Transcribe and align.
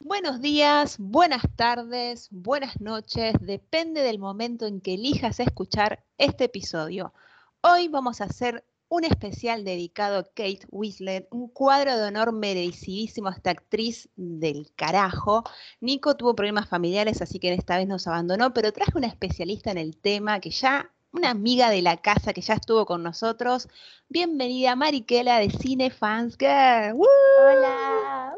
Buenos 0.00 0.40
días, 0.40 0.96
buenas 0.98 1.42
tardes, 1.56 2.28
buenas 2.30 2.80
noches, 2.80 3.34
depende 3.40 4.02
del 4.02 4.18
momento 4.18 4.66
en 4.66 4.82
que 4.82 4.94
elijas 4.94 5.40
escuchar 5.40 6.04
este 6.18 6.44
episodio. 6.44 7.14
Hoy 7.62 7.88
vamos 7.88 8.20
a 8.20 8.24
hacer 8.24 8.64
un 8.94 9.04
especial 9.04 9.64
dedicado 9.64 10.18
a 10.18 10.24
Kate 10.24 10.60
Winslet, 10.70 11.26
un 11.32 11.48
cuadro 11.48 11.96
de 11.96 12.04
honor 12.04 12.32
merecidísimo 12.32 13.28
a 13.28 13.32
esta 13.32 13.50
actriz 13.50 14.08
del 14.14 14.70
carajo. 14.76 15.42
Nico 15.80 16.16
tuvo 16.16 16.36
problemas 16.36 16.68
familiares, 16.68 17.20
así 17.20 17.40
que 17.40 17.52
esta 17.52 17.76
vez 17.76 17.88
nos 17.88 18.06
abandonó, 18.06 18.54
pero 18.54 18.72
traje 18.72 18.92
una 18.94 19.08
especialista 19.08 19.72
en 19.72 19.78
el 19.78 19.96
tema 19.96 20.38
que 20.38 20.50
ya, 20.50 20.92
una 21.12 21.30
amiga 21.30 21.70
de 21.70 21.82
la 21.82 21.96
casa 21.96 22.32
que 22.32 22.40
ya 22.40 22.54
estuvo 22.54 22.86
con 22.86 23.02
nosotros. 23.02 23.68
Bienvenida 24.08 24.76
Mariquela 24.76 25.40
de 25.40 25.50
Cine 25.50 25.90
Fans 25.90 26.36
Girl. 26.38 26.96
Hola. 26.96 28.34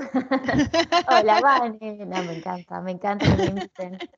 Hola, 1.08 1.40
Vane. 1.40 2.04
me 2.06 2.36
encanta, 2.36 2.80
me 2.80 2.92
encanta 2.92 3.26
que 3.26 3.36
me 3.36 3.46
inviten. 3.46 3.98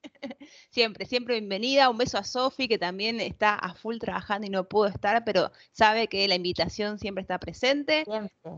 Siempre, 0.70 1.06
siempre 1.06 1.34
bienvenida. 1.38 1.90
Un 1.90 1.98
beso 1.98 2.18
a 2.18 2.24
Sofi, 2.24 2.68
que 2.68 2.78
también 2.78 3.20
está 3.20 3.54
a 3.54 3.74
full 3.74 3.98
trabajando 3.98 4.46
y 4.46 4.50
no 4.50 4.64
pudo 4.64 4.86
estar, 4.86 5.24
pero 5.24 5.50
sabe 5.72 6.08
que 6.08 6.26
la 6.28 6.34
invitación 6.34 6.98
siempre 6.98 7.22
está 7.22 7.38
presente. 7.38 8.04
Siempre. 8.04 8.52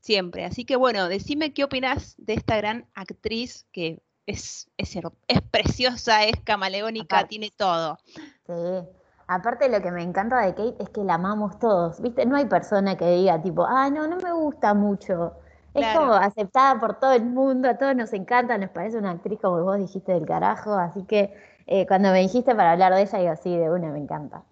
Siempre. 0.00 0.44
Así 0.44 0.64
que 0.64 0.76
bueno, 0.76 1.08
decime 1.08 1.54
qué 1.54 1.64
opinas 1.64 2.14
de 2.18 2.34
esta 2.34 2.56
gran 2.56 2.86
actriz 2.94 3.66
que 3.72 4.02
es, 4.26 4.68
es, 4.76 4.96
es 5.28 5.42
preciosa, 5.50 6.24
es 6.24 6.38
camaleónica, 6.44 7.26
tiene 7.26 7.50
todo. 7.56 7.98
Sí. 8.46 8.88
Aparte 9.26 9.68
lo 9.70 9.80
que 9.80 9.90
me 9.90 10.02
encanta 10.02 10.40
de 10.42 10.54
Kate 10.54 10.82
es 10.82 10.90
que 10.90 11.02
la 11.02 11.14
amamos 11.14 11.58
todos, 11.58 12.00
¿viste? 12.00 12.26
No 12.26 12.36
hay 12.36 12.44
persona 12.44 12.96
que 12.96 13.06
diga 13.06 13.40
tipo, 13.40 13.64
ah, 13.66 13.88
no, 13.88 14.06
no 14.06 14.16
me 14.16 14.32
gusta 14.32 14.74
mucho. 14.74 15.34
Es 15.74 15.96
como 15.96 16.12
aceptada 16.12 16.80
por 16.80 17.00
todo 17.00 17.12
el 17.12 17.24
mundo, 17.24 17.68
a 17.68 17.76
todos 17.76 17.96
nos 17.96 18.12
encanta, 18.12 18.56
nos 18.58 18.70
parece 18.70 18.96
una 18.96 19.10
actriz 19.10 19.38
como 19.40 19.62
vos 19.62 19.76
dijiste 19.76 20.12
del 20.12 20.24
carajo, 20.24 20.74
así 20.74 21.02
que 21.04 21.34
eh, 21.66 21.86
cuando 21.86 22.10
me 22.12 22.20
dijiste 22.20 22.54
para 22.54 22.72
hablar 22.72 22.94
de 22.94 23.02
ella, 23.02 23.18
digo, 23.18 23.36
sí, 23.42 23.56
de 23.56 23.70
una 23.70 23.88
me 23.90 23.98
encanta. 23.98 24.44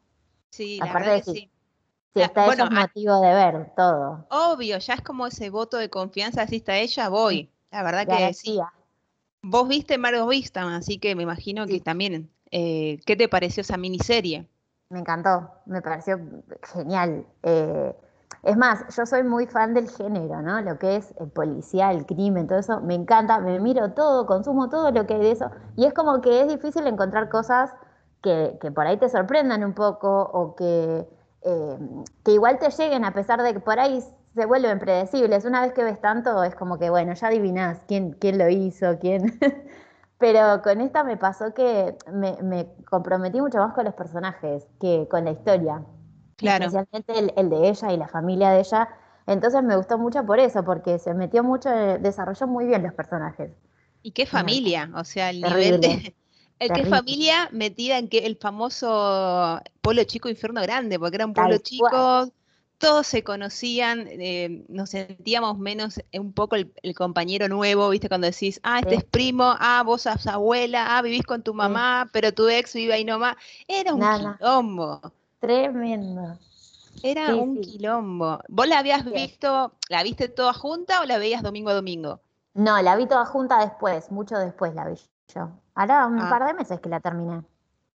Sí, 0.51 0.79
la 0.79 0.93
verdad 0.93 1.23
que 1.23 1.31
sí. 1.31 1.51
Si 2.15 2.21
está 2.21 2.47
ella 2.47 2.65
es 2.65 2.71
motivo 2.71 3.21
de 3.21 3.35
ver 3.35 3.73
todo. 3.75 4.27
Obvio, 4.31 4.79
ya 4.79 4.95
es 4.95 5.01
como 5.01 5.27
ese 5.27 5.49
voto 5.49 5.79
de 5.79 5.89
confianza, 5.89 6.47
si 6.47 6.57
está 6.57 6.77
ella, 6.77 7.09
voy. 7.09 7.51
La 7.71 7.83
verdad 7.83 8.07
que 8.07 8.35
sí. 8.35 8.61
Vos 9.43 9.67
viste 9.67 9.99
Margot 9.99 10.29
Vistam, 10.29 10.69
así 10.69 10.99
que 10.99 11.17
me 11.17 11.23
imagino 11.23 11.67
que 11.67 11.81
también. 11.81 12.31
Eh, 12.51 13.01
¿Qué 13.07 13.17
te 13.17 13.29
pareció 13.29 13.63
esa 13.63 13.79
miniserie? 13.79 14.47
Me 14.91 14.99
encantó, 14.99 15.51
me 15.65 15.81
pareció 15.81 16.21
genial. 16.75 17.27
Eh, 17.43 17.97
es 18.43 18.57
más, 18.57 18.85
yo 18.97 19.07
soy 19.07 19.23
muy 19.23 19.47
fan 19.47 19.75
del 19.75 19.89
género, 19.89 20.43
¿no? 20.43 20.61
Lo 20.61 20.79
que 20.79 20.97
es 20.97 21.15
el 21.21 21.31
policial, 21.31 21.97
el 21.97 22.07
crimen, 22.07 22.49
todo 22.49 22.59
eso, 22.59 22.81
me 22.81 22.95
encanta, 22.95 23.39
me 23.39 23.61
miro 23.61 23.93
todo, 23.93 24.27
consumo 24.27 24.69
todo 24.69 24.91
lo 24.91 25.07
que 25.07 25.15
hay 25.15 25.21
de 25.21 25.31
eso. 25.31 25.51
Y 25.77 25.85
es 25.85 25.95
como 25.95 26.21
que 26.21 26.41
es 26.43 26.49
difícil 26.49 26.87
encontrar 26.87 27.29
cosas 27.29 27.71
que, 28.23 28.59
por 28.75 28.87
ahí 28.87 28.97
te 28.97 29.09
sorprendan 29.09 29.65
un 29.65 29.75
poco 29.75 30.23
o 30.23 30.57
que, 30.57 31.09
eh, 31.43 31.79
que 32.25 32.33
igual 32.33 32.59
te 32.59 32.71
lleguen 32.71 33.05
a 33.05 33.13
pesar 33.13 33.43
de 33.43 33.53
que 33.53 33.61
por 33.61 33.79
ahí 33.79 34.03
se 34.35 34.47
vuelven 34.47 34.79
predecibles. 34.81 35.45
Una 35.45 35.63
vez 35.63 35.73
que 35.73 35.85
ves 35.85 36.01
tanto, 36.01 36.43
es 36.43 36.55
como 36.55 36.79
que, 36.79 36.91
bueno, 36.91 37.15
ya 37.15 37.29
adivinás 37.29 37.79
quién, 37.87 38.13
quién 38.13 38.39
lo 38.39 38.49
hizo, 38.49 38.99
quién. 39.01 39.39
Pero 40.19 40.63
con 40.63 40.81
esta 40.81 41.05
me 41.05 41.17
pasó 41.17 41.53
que 41.55 41.97
me 42.13 42.75
comprometí 42.89 43.41
mucho 43.41 43.59
más 43.59 43.73
con 43.75 43.85
los 43.85 43.95
personajes 43.95 44.69
que 44.81 45.09
con 45.11 45.25
la 45.25 45.33
historia 45.33 45.83
especialmente 46.47 47.41
el, 47.41 47.51
de 47.51 47.69
ella 47.69 47.93
y 47.93 47.97
la 47.97 48.09
familia 48.09 48.51
de 48.51 48.61
ella. 48.61 48.89
Entonces 49.27 49.63
me 49.63 49.77
gustó 49.77 49.99
mucho 49.99 50.25
por 50.27 50.41
eso, 50.41 50.65
porque 50.65 50.99
se 50.99 51.15
metió 51.15 51.45
mucho, 51.45 51.69
desarrolló 51.71 52.47
muy 52.47 52.67
bien 52.67 52.83
los 52.83 52.93
personajes. 52.95 53.51
Y 54.03 54.13
qué 54.13 54.27
familia, 54.27 54.91
o 54.95 55.05
sea, 55.05 55.31
el 55.31 55.41
nivel 55.41 55.81
de... 55.81 56.15
El 56.59 56.71
qué 56.71 56.85
familia 56.85 57.49
metida 57.51 57.99
en 57.99 58.09
que 58.09 58.19
el 58.19 58.37
famoso 58.37 59.61
pueblo 59.81 60.05
chico, 60.05 60.29
infierno 60.29 60.63
grande, 60.63 60.97
porque 60.97 61.17
era 61.17 61.27
un 61.27 61.35
pueblo 61.35 61.59
chico, 61.59 62.31
todos 62.83 63.07
se 63.07 63.23
conocían, 63.23 64.09
eh, 64.09 64.65
nos 64.69 64.91
sentíamos 64.91 65.57
menos 65.57 65.99
eh, 66.11 66.19
un 66.19 66.33
poco 66.33 66.57
el, 66.57 66.73
compañero 66.97 67.49
nuevo, 67.49 67.89
¿viste? 67.89 68.09
Cuando 68.09 68.27
decís, 68.27 68.61
ah, 68.65 68.81
este 68.81 68.97
es 68.97 69.05
primo, 69.05 69.55
ah, 69.61 69.85
vos 69.87 70.03
sos 70.03 70.27
abuela, 70.27 70.99
ah, 70.99 71.03
vivís 71.03 71.23
con 71.23 71.43
tu 71.43 71.55
mamá, 71.55 72.09
pero 72.13 72.33
tu 72.33 72.49
ex 72.49 72.75
vive 72.75 72.95
ahí 72.95 73.05
nomás. 73.05 73.37
Era 73.69 73.95
un 73.95 74.01
quilombo. 74.01 75.01
Tremendo. 75.43 76.39
Era 77.03 77.35
un 77.35 77.61
quilombo. 77.61 78.39
¿Vos 78.47 78.69
la 78.69 78.79
habías 78.79 79.05
visto, 79.05 79.73
la 79.89 80.05
viste 80.05 80.29
toda 80.29 80.53
junta 80.53 81.01
o 81.01 81.05
la 81.05 81.19
veías 81.19 81.43
domingo 81.43 81.71
a 81.71 81.75
domingo? 81.75 82.21
No, 82.55 82.81
la 82.81 82.95
vi 82.95 83.07
toda 83.07 83.27
junta 83.27 83.59
después, 83.59 84.13
mucho 84.13 84.39
después 84.39 84.73
la 84.73 84.87
vi 84.87 84.95
yo. 85.35 85.51
Ahora 85.75 86.07
un 86.07 86.21
ah. 86.21 86.31
par 86.31 86.47
de 86.47 86.55
meses 86.55 86.79
que 86.79 86.89
la 86.89 87.01
terminé. 87.01 87.43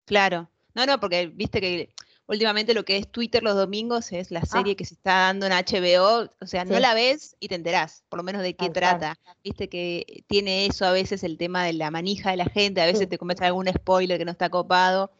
Claro. 0.06 0.48
No, 0.74 0.86
no, 0.86 0.98
porque 0.98 1.28
viste 1.28 1.60
que 1.60 1.94
últimamente 2.26 2.74
lo 2.74 2.84
que 2.84 2.96
es 2.96 3.08
Twitter 3.08 3.44
los 3.44 3.54
domingos 3.54 4.10
es 4.10 4.32
la 4.32 4.44
serie 4.44 4.72
ah. 4.72 4.76
que 4.76 4.84
se 4.84 4.94
está 4.94 5.12
dando 5.12 5.46
en 5.46 5.52
HBO. 5.52 6.28
O 6.40 6.46
sea, 6.46 6.64
no 6.64 6.80
la 6.80 6.94
ves 6.94 7.36
y 7.38 7.46
te 7.46 7.54
enterás, 7.54 8.02
por 8.08 8.16
lo 8.16 8.24
menos 8.24 8.42
de 8.42 8.56
qué 8.56 8.70
trata. 8.70 9.16
Viste 9.44 9.68
que 9.68 10.24
tiene 10.26 10.66
eso 10.66 10.84
a 10.84 10.90
veces 10.90 11.22
el 11.22 11.38
tema 11.38 11.62
de 11.62 11.74
la 11.74 11.92
manija 11.92 12.32
de 12.32 12.38
la 12.38 12.46
gente, 12.46 12.82
a 12.82 12.86
veces 12.86 13.08
te 13.08 13.18
comienza 13.18 13.46
algún 13.46 13.68
spoiler 13.68 14.18
que 14.18 14.24
no 14.24 14.32
está 14.32 14.50
copado. 14.50 15.12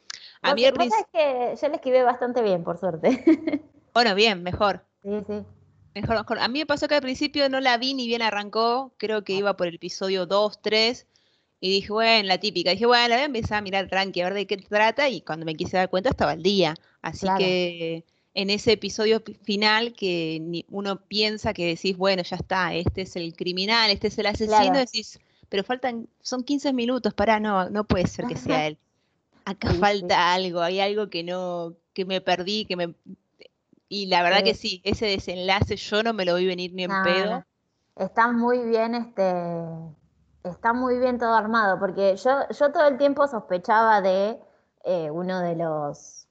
A 0.50 0.54
mí 0.54 0.62
que 1.12 1.54
yo 1.60 1.68
le 1.68 1.74
escribí 1.74 2.02
bastante 2.02 2.42
bien, 2.42 2.64
por 2.64 2.78
suerte. 2.78 3.24
Bueno, 3.96 4.14
bien, 4.14 4.42
mejor. 4.42 4.84
Sí, 5.02 5.08
sí. 5.26 5.42
Mejor, 5.94 6.16
mejor. 6.18 6.38
A 6.40 6.48
mí 6.48 6.58
me 6.58 6.66
pasó 6.66 6.86
que 6.86 6.96
al 6.96 7.00
principio 7.00 7.48
no 7.48 7.60
la 7.60 7.78
vi 7.78 7.94
ni 7.94 8.06
bien 8.06 8.20
arrancó, 8.20 8.92
creo 8.98 9.24
que 9.24 9.32
iba 9.32 9.56
por 9.56 9.68
el 9.68 9.76
episodio 9.76 10.26
2, 10.26 10.60
3, 10.60 11.06
y 11.60 11.70
dije, 11.70 11.90
bueno, 11.94 12.28
la 12.28 12.36
típica. 12.36 12.72
Dije, 12.72 12.84
bueno, 12.84 13.08
la 13.08 13.14
voy 13.14 13.22
a 13.22 13.24
empezar 13.24 13.56
a 13.56 13.60
mirar 13.62 13.88
tranqui, 13.88 14.20
a 14.20 14.24
ver 14.24 14.34
de 14.34 14.46
qué 14.46 14.58
trata, 14.58 15.08
y 15.08 15.22
cuando 15.22 15.46
me 15.46 15.54
quise 15.54 15.78
dar 15.78 15.88
cuenta 15.88 16.10
estaba 16.10 16.32
al 16.32 16.42
día. 16.42 16.74
Así 17.00 17.26
que 17.38 18.04
en 18.34 18.50
ese 18.50 18.72
episodio 18.72 19.22
final 19.44 19.94
que 19.94 20.62
uno 20.68 21.00
piensa 21.00 21.54
que 21.54 21.64
decís, 21.64 21.96
bueno, 21.96 22.22
ya 22.22 22.36
está, 22.36 22.74
este 22.74 23.00
es 23.00 23.16
el 23.16 23.34
criminal, 23.34 23.90
este 23.90 24.08
es 24.08 24.18
el 24.18 24.26
asesino, 24.26 24.76
decís, 24.76 25.18
pero 25.48 25.64
faltan, 25.64 26.06
son 26.20 26.44
15 26.44 26.74
minutos, 26.74 27.14
para, 27.14 27.40
no, 27.40 27.70
no 27.70 27.84
puede 27.84 28.06
ser 28.08 28.26
que 28.26 28.36
sea 28.36 28.66
él 28.66 28.76
acá 29.46 29.72
falta 29.72 30.34
algo, 30.34 30.60
hay 30.60 30.80
algo 30.80 31.08
que 31.08 31.22
no, 31.22 31.74
que 31.94 32.04
me 32.04 32.20
perdí, 32.20 32.66
que 32.66 32.76
me... 32.76 32.94
Y 33.88 34.06
la 34.06 34.22
verdad 34.22 34.42
que 34.42 34.54
sí, 34.54 34.82
ese 34.84 35.06
desenlace 35.06 35.76
yo 35.76 36.02
no 36.02 36.12
me 36.12 36.24
lo 36.24 36.34
vi 36.34 36.46
venir 36.46 36.74
ni 36.74 36.84
en 36.84 36.90
pedo. 37.04 37.44
Está 37.94 38.32
muy 38.32 38.58
bien 38.64 38.96
este, 38.96 39.22
está 40.42 40.72
muy 40.72 40.98
bien 40.98 41.18
todo 41.18 41.34
armado, 41.34 41.78
porque 41.78 42.16
yo, 42.16 42.30
yo 42.50 42.72
todo 42.72 42.88
el 42.88 42.98
tiempo 42.98 43.26
sospechaba 43.28 44.00
de 44.00 44.40
eh, 44.84 45.10
uno 45.10 45.40
de 45.40 45.54
los, 45.54 46.26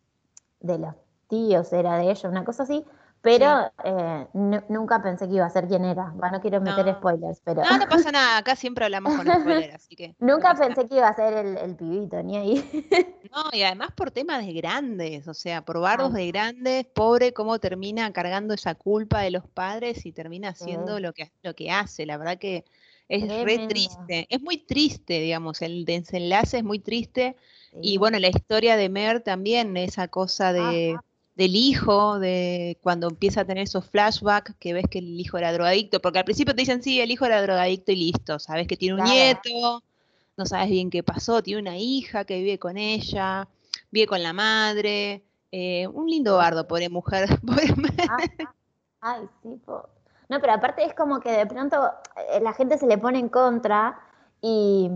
de 0.59 0.77
los 0.77 0.93
tíos, 1.29 1.71
era 1.71 1.97
de 1.97 2.11
ellos, 2.11 2.25
una 2.25 2.43
cosa 2.43 2.63
así, 2.63 2.85
pero 3.25 3.71
eh, 3.83 4.27
nunca 4.69 5.01
pensé 5.01 5.27
que 5.27 5.33
iba 5.33 5.47
a 5.47 5.49
ser 5.49 5.67
quien 5.67 5.83
era. 5.83 6.11
Bueno, 6.13 6.37
no 6.37 6.41
quiero 6.41 6.61
meter 6.61 6.93
spoilers, 6.93 7.41
pero. 7.43 7.63
No, 7.63 7.79
no 7.79 7.87
pasa 7.89 8.11
nada. 8.11 8.37
Acá 8.37 8.55
siempre 8.55 8.85
hablamos 8.85 9.15
con 9.15 9.25
spoilers, 9.25 9.73
así 9.73 9.95
que. 9.95 10.15
nunca 10.19 10.53
pensé 10.53 10.87
que 10.87 10.97
iba 10.97 11.07
a 11.07 11.15
ser 11.15 11.43
el, 11.43 11.75
pibito, 11.75 12.21
ni 12.21 12.37
ahí. 12.37 12.63
no, 13.35 13.45
y 13.51 13.63
además 13.63 13.89
por 13.95 14.11
temas 14.11 14.45
de 14.45 14.53
grandes, 14.53 15.27
o 15.27 15.33
sea, 15.33 15.65
por 15.65 15.79
bardos 15.79 16.13
de 16.13 16.27
grandes, 16.27 16.85
pobre 16.85 17.33
cómo 17.33 17.57
termina 17.57 18.13
cargando 18.13 18.53
esa 18.53 18.75
culpa 18.75 19.21
de 19.21 19.31
los 19.31 19.47
padres 19.47 20.05
y 20.05 20.11
termina 20.11 20.49
haciendo 20.49 20.99
lo, 20.99 21.11
que, 21.11 21.31
lo 21.41 21.55
que 21.55 21.71
hace. 21.71 22.05
La 22.05 22.17
verdad 22.17 22.37
que 22.37 22.63
es 23.09 23.27
re 23.43 23.67
triste. 23.67 24.27
Es 24.29 24.39
muy 24.39 24.57
triste, 24.57 25.19
digamos, 25.19 25.63
el 25.63 25.85
desenlace 25.85 26.59
es 26.59 26.63
muy 26.63 26.77
triste. 26.77 27.35
Y 27.81 27.97
bueno, 27.97 28.19
la 28.19 28.27
historia 28.27 28.77
de 28.77 28.87
Mer 28.87 29.21
también, 29.21 29.75
esa 29.77 30.09
cosa 30.09 30.53
de 30.53 30.95
del 31.35 31.55
hijo, 31.55 32.17
de 32.19 32.77
cuando 32.81 33.07
empieza 33.07 33.41
a 33.41 33.45
tener 33.45 33.63
esos 33.63 33.85
flashbacks 33.85 34.55
que 34.57 34.73
ves 34.73 34.85
que 34.89 34.99
el 34.99 35.19
hijo 35.19 35.37
era 35.37 35.51
drogadicto, 35.51 36.01
porque 36.01 36.19
al 36.19 36.25
principio 36.25 36.55
te 36.55 36.61
dicen, 36.61 36.81
sí, 36.81 37.01
el 37.01 37.11
hijo 37.11 37.25
era 37.25 37.41
drogadicto 37.41 37.91
y 37.91 37.97
listo, 37.97 38.39
sabes 38.39 38.67
que 38.67 38.77
tiene 38.77 39.01
un 39.01 39.03
nieto, 39.03 39.83
no 40.37 40.45
sabes 40.45 40.69
bien 40.69 40.89
qué 40.89 41.03
pasó, 41.03 41.43
tiene 41.43 41.61
una 41.61 41.77
hija 41.77 42.23
que 42.23 42.37
vive 42.37 42.57
con 42.57 42.77
ella, 42.77 43.47
vive 43.91 44.07
con 44.07 44.23
la 44.23 44.31
madre, 44.31 45.23
eh, 45.51 45.87
un 45.87 46.07
lindo 46.07 46.37
bardo, 46.37 46.67
pobre 46.67 46.89
mujer. 46.89 47.27
Ah, 48.09 48.17
ah, 49.01 49.17
ay, 49.19 49.29
sí, 49.43 49.61
no, 50.29 50.39
pero 50.39 50.53
aparte 50.53 50.83
es 50.83 50.93
como 50.93 51.19
que 51.19 51.31
de 51.31 51.45
pronto 51.45 51.91
eh, 52.31 52.39
la 52.41 52.53
gente 52.53 52.77
se 52.77 52.87
le 52.87 52.97
pone 52.97 53.19
en 53.19 53.29
contra 53.29 53.99
y, 54.41 54.89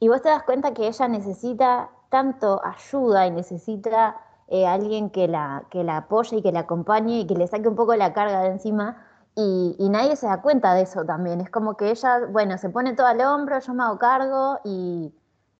y 0.00 0.08
vos 0.08 0.20
te 0.20 0.28
das 0.28 0.42
cuenta 0.42 0.74
que 0.74 0.86
ella 0.86 1.08
necesita 1.08 1.90
tanto 2.10 2.60
ayuda 2.64 3.26
y 3.26 3.30
necesita 3.30 4.20
eh, 4.48 4.66
alguien 4.66 5.10
que 5.10 5.28
la, 5.28 5.64
que 5.70 5.84
la 5.84 5.98
apoye 5.98 6.38
y 6.38 6.42
que 6.42 6.52
la 6.52 6.60
acompañe 6.60 7.20
y 7.20 7.26
que 7.26 7.34
le 7.34 7.46
saque 7.46 7.68
un 7.68 7.76
poco 7.76 7.94
la 7.96 8.12
carga 8.12 8.40
de 8.42 8.48
encima, 8.48 8.96
Y, 9.36 9.76
nadie 9.90 10.16
se 10.16 10.26
da 10.26 10.42
cuenta 10.42 10.74
de 10.74 10.82
eso 10.82 11.04
también. 11.04 11.40
Es 11.40 11.50
como 11.50 11.76
que 11.76 11.90
ella, 11.90 12.20
bueno, 12.30 12.56
se 12.58 12.70
pone 12.70 12.94
todo 12.94 13.06
al 13.08 13.20
hombro, 13.20 13.58
yo 13.58 13.74
me 13.74 13.82
hago 13.82 13.98
cargo 13.98 14.60
y, 14.64 15.12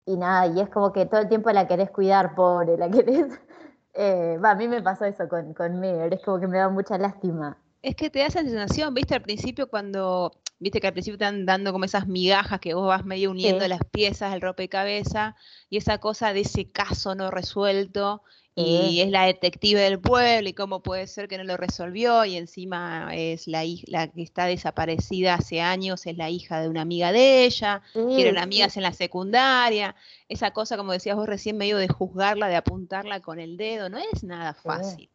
nada, 0.07 0.47
y 0.47 0.61
es 0.61 0.69
como 0.71 0.93
que 0.93 1.07
todo 1.07 1.21
el 1.21 1.29
tiempo 1.29 1.51
la 1.51 1.67
querés 1.67 1.91
cuidar, 1.91 2.35
pobre, 2.35 2.77
la 2.79 2.91
querés. 2.91 3.29
Eh, 3.97 4.41
a 4.43 4.55
mí 4.57 4.67
me 4.67 4.83
pasó 4.83 5.05
eso 5.05 5.29
con, 5.29 5.55
con 5.55 5.85
es 5.85 6.21
como 6.25 6.41
que 6.41 6.49
me 6.49 6.59
da 6.59 6.69
mucha 6.69 6.99
lástima. 6.99 7.57
Es 7.81 7.95
que 7.95 8.11
te 8.11 8.19
da 8.19 8.27
esa 8.27 8.41
sensación, 8.41 8.93
viste, 8.93 9.15
al 9.15 9.23
principio 9.23 9.69
cuando, 9.69 10.33
viste 10.59 10.81
que 10.81 10.87
al 10.87 10.93
principio 10.93 11.19
te 11.19 11.25
están 11.25 11.47
dando 11.47 11.73
como 11.73 11.85
esas 11.85 12.07
migajas 12.07 12.61
que 12.61 12.75
vos 12.75 12.87
vas 12.87 13.05
medio 13.05 13.31
uniendo 13.31 13.67
las 13.69 13.85
piezas 13.91 14.33
del 14.33 14.41
rompecabezas 14.41 15.35
y 15.69 15.77
esa 15.77 15.99
cosa 15.99 16.33
de 16.33 16.41
ese 16.41 16.71
caso 16.71 17.15
no 17.15 17.31
resuelto 17.31 18.23
y 18.57 19.01
es 19.01 19.11
la 19.11 19.25
detective 19.25 19.81
del 19.81 19.99
pueblo 19.99 20.49
y 20.49 20.53
cómo 20.53 20.81
puede 20.83 21.09
ser 21.09 21.27
que 21.27 21.39
no 21.39 21.45
lo 21.45 21.57
resolvió 21.57 22.25
y 22.25 22.37
encima 22.37 23.09
es 23.13 23.49
la, 23.49 23.65
la 23.87 24.07
que 24.09 24.23
está 24.23 24.47
desaparecida 24.47 25.35
hace 25.35 25.61
años, 25.61 26.07
es 26.07 26.17
la 26.17 26.31
hija 26.31 26.61
de 26.61 26.69
una 26.69 26.83
amiga 26.83 27.11
de 27.11 27.45
ella, 27.47 27.83
que 27.93 28.23
eran 28.23 28.39
amigas 28.39 28.77
en 28.77 28.85
la 28.85 28.93
secundaria, 28.93 29.97
esa 30.29 30.53
cosa 30.53 30.77
como 30.77 30.93
decías 30.93 31.17
vos 31.17 31.27
recién 31.27 31.57
medio 31.57 31.79
de 31.79 31.89
juzgarla, 31.89 32.49
de 32.49 32.57
apuntarla 32.57 33.21
con 33.21 33.41
el 33.41 33.57
dedo, 33.57 33.89
no 33.89 33.99
es 33.99 34.23
nada 34.23 34.55
fácil. 34.55 35.11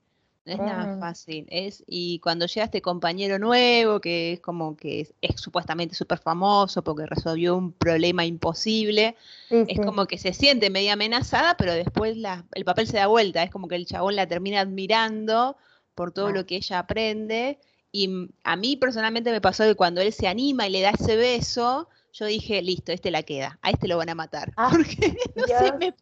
No 0.50 0.56
es 0.56 0.62
nada 0.62 0.98
fácil. 1.00 1.46
Es, 1.50 1.84
y 1.86 2.18
cuando 2.20 2.48
llega 2.48 2.66
este 2.66 2.82
compañero 2.82 3.38
nuevo, 3.38 4.02
que 4.02 4.34
es 4.34 4.40
como 4.40 4.76
que 4.76 5.02
es, 5.02 5.14
supuestamente 5.40 5.94
súper 5.94 6.18
famoso 6.18 6.84
porque 6.84 7.06
resolvió 7.06 7.56
un 7.56 7.72
problema 7.72 8.26
imposible, 8.26 9.16
es 9.50 9.80
como 9.80 10.08
que 10.08 10.18
se 10.18 10.34
siente 10.34 10.72
media 10.72 10.94
amenazada, 10.94 11.56
pero 11.56 11.74
después 11.74 12.18
la, 12.18 12.46
el 12.54 12.66
papel 12.66 12.88
se 12.88 12.98
da 12.98 13.06
vuelta. 13.06 13.44
Es 13.44 13.52
como 13.52 13.68
que 13.68 13.76
el 13.76 13.86
chabón 13.86 14.16
la 14.16 14.28
termina 14.28 14.62
admirando 14.62 15.56
por 15.94 16.12
todo 16.12 16.32
lo 16.32 16.48
que 16.48 16.56
ella 16.56 16.80
aprende. 16.80 17.60
Y 17.92 18.30
a 18.44 18.56
mí 18.56 18.76
personalmente 18.76 19.32
me 19.32 19.42
pasó 19.42 19.66
que 19.66 19.76
cuando 19.76 20.02
él 20.02 20.14
se 20.14 20.28
anima 20.28 20.68
y 20.68 20.72
le 20.72 20.82
da 20.82 20.92
ese 20.92 21.16
beso, 21.16 21.90
yo 22.12 22.26
dije, 22.26 22.62
listo, 22.64 22.92
este 22.92 23.12
la 23.12 23.22
queda, 23.22 23.60
a 23.62 23.70
este 23.70 23.88
lo 23.88 23.98
van 23.98 24.10
a 24.10 24.16
matar. 24.16 24.52
Ah, 24.58 24.70
porque 24.72 25.14
no 25.36 25.46
sé, 25.46 25.94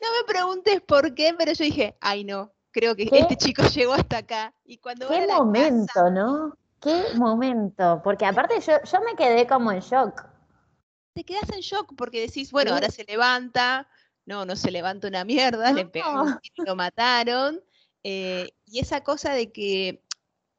no 0.00 0.08
me 0.18 0.24
preguntes 0.26 0.80
por 0.82 1.14
qué, 1.14 1.34
pero 1.36 1.52
yo 1.52 1.64
dije, 1.64 1.96
ay 2.00 2.24
no, 2.24 2.52
creo 2.76 2.94
que 2.94 3.08
este 3.10 3.36
chico 3.36 3.62
llegó 3.74 3.94
hasta 3.94 4.18
acá. 4.18 4.52
Y 4.64 4.76
cuando 4.76 5.08
Qué 5.08 5.26
momento, 5.26 6.10
¿no? 6.10 6.56
Qué 6.80 7.04
momento. 7.16 8.02
Porque 8.04 8.26
aparte 8.26 8.60
yo, 8.60 8.74
yo 8.84 9.00
me 9.00 9.16
quedé 9.16 9.46
como 9.46 9.72
en 9.72 9.80
shock. 9.80 10.26
Te 11.14 11.24
quedas 11.24 11.48
en 11.50 11.60
shock 11.60 11.94
porque 11.96 12.20
decís, 12.20 12.52
bueno, 12.52 12.74
ahora 12.74 12.90
se 12.90 13.04
levanta. 13.04 13.88
No, 14.26 14.44
no 14.44 14.56
se 14.56 14.70
levanta 14.70 15.08
una 15.08 15.24
mierda, 15.24 15.72
le 15.72 15.86
pegaron, 15.86 16.38
lo 16.58 16.76
mataron. 16.76 17.62
Eh, 18.02 18.50
y 18.66 18.80
esa 18.80 19.02
cosa 19.02 19.32
de 19.32 19.52
que 19.52 20.04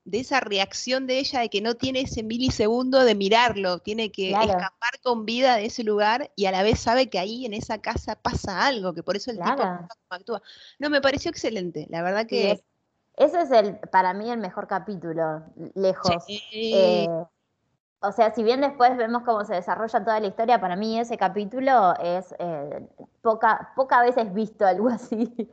de 0.08 0.22
esa 0.22 0.40
reacción 0.40 1.06
de 1.06 1.20
ella 1.20 1.42
de 1.42 1.50
que 1.50 1.62
no 1.62 1.76
tiene 1.76 2.00
ese 2.00 2.24
milisegundo 2.24 3.04
de 3.04 3.14
mirarlo, 3.14 3.80
tiene 3.80 4.10
que 4.10 4.32
escapar 4.32 5.02
con 5.04 5.26
vida 5.26 5.58
de 5.58 5.66
ese 5.66 5.84
lugar 5.84 6.32
y 6.38 6.46
a 6.46 6.52
la 6.52 6.64
vez 6.64 6.80
sabe 6.80 7.10
que 7.10 7.20
ahí 7.20 7.46
en 7.46 7.54
esa 7.54 7.80
casa 7.80 8.16
pasa 8.16 8.66
algo, 8.66 8.94
que 8.94 9.04
por 9.04 9.18
eso 9.18 9.32
el 9.32 9.38
tipo 9.38 9.64
actúa. 10.10 10.42
No, 10.80 10.90
me 10.90 11.02
pareció 11.02 11.30
excelente, 11.30 11.88
la 11.90 12.02
verdad 12.04 12.26
que... 12.26 12.64
ese 13.18 13.42
es 13.42 13.52
el, 13.52 13.80
para 13.92 14.14
mí 14.14 14.32
el 14.32 14.40
mejor 14.40 14.66
capítulo, 14.68 15.44
lejos. 15.76 16.24
Eh, 16.54 17.10
o 18.00 18.12
sea, 18.14 18.34
si 18.34 18.44
bien 18.44 18.62
después 18.62 18.96
vemos 18.96 19.24
cómo 19.24 19.44
se 19.44 19.56
desarrolla 19.56 20.06
toda 20.06 20.22
la 20.22 20.28
historia, 20.28 20.62
para 20.62 20.78
mí 20.78 20.98
ese 20.98 21.18
capítulo 21.18 21.94
es 22.02 22.34
eh, 22.40 22.88
poca, 23.22 23.74
poca 23.76 24.02
veces 24.04 24.34
visto 24.34 24.66
algo 24.66 24.88
así 24.88 25.52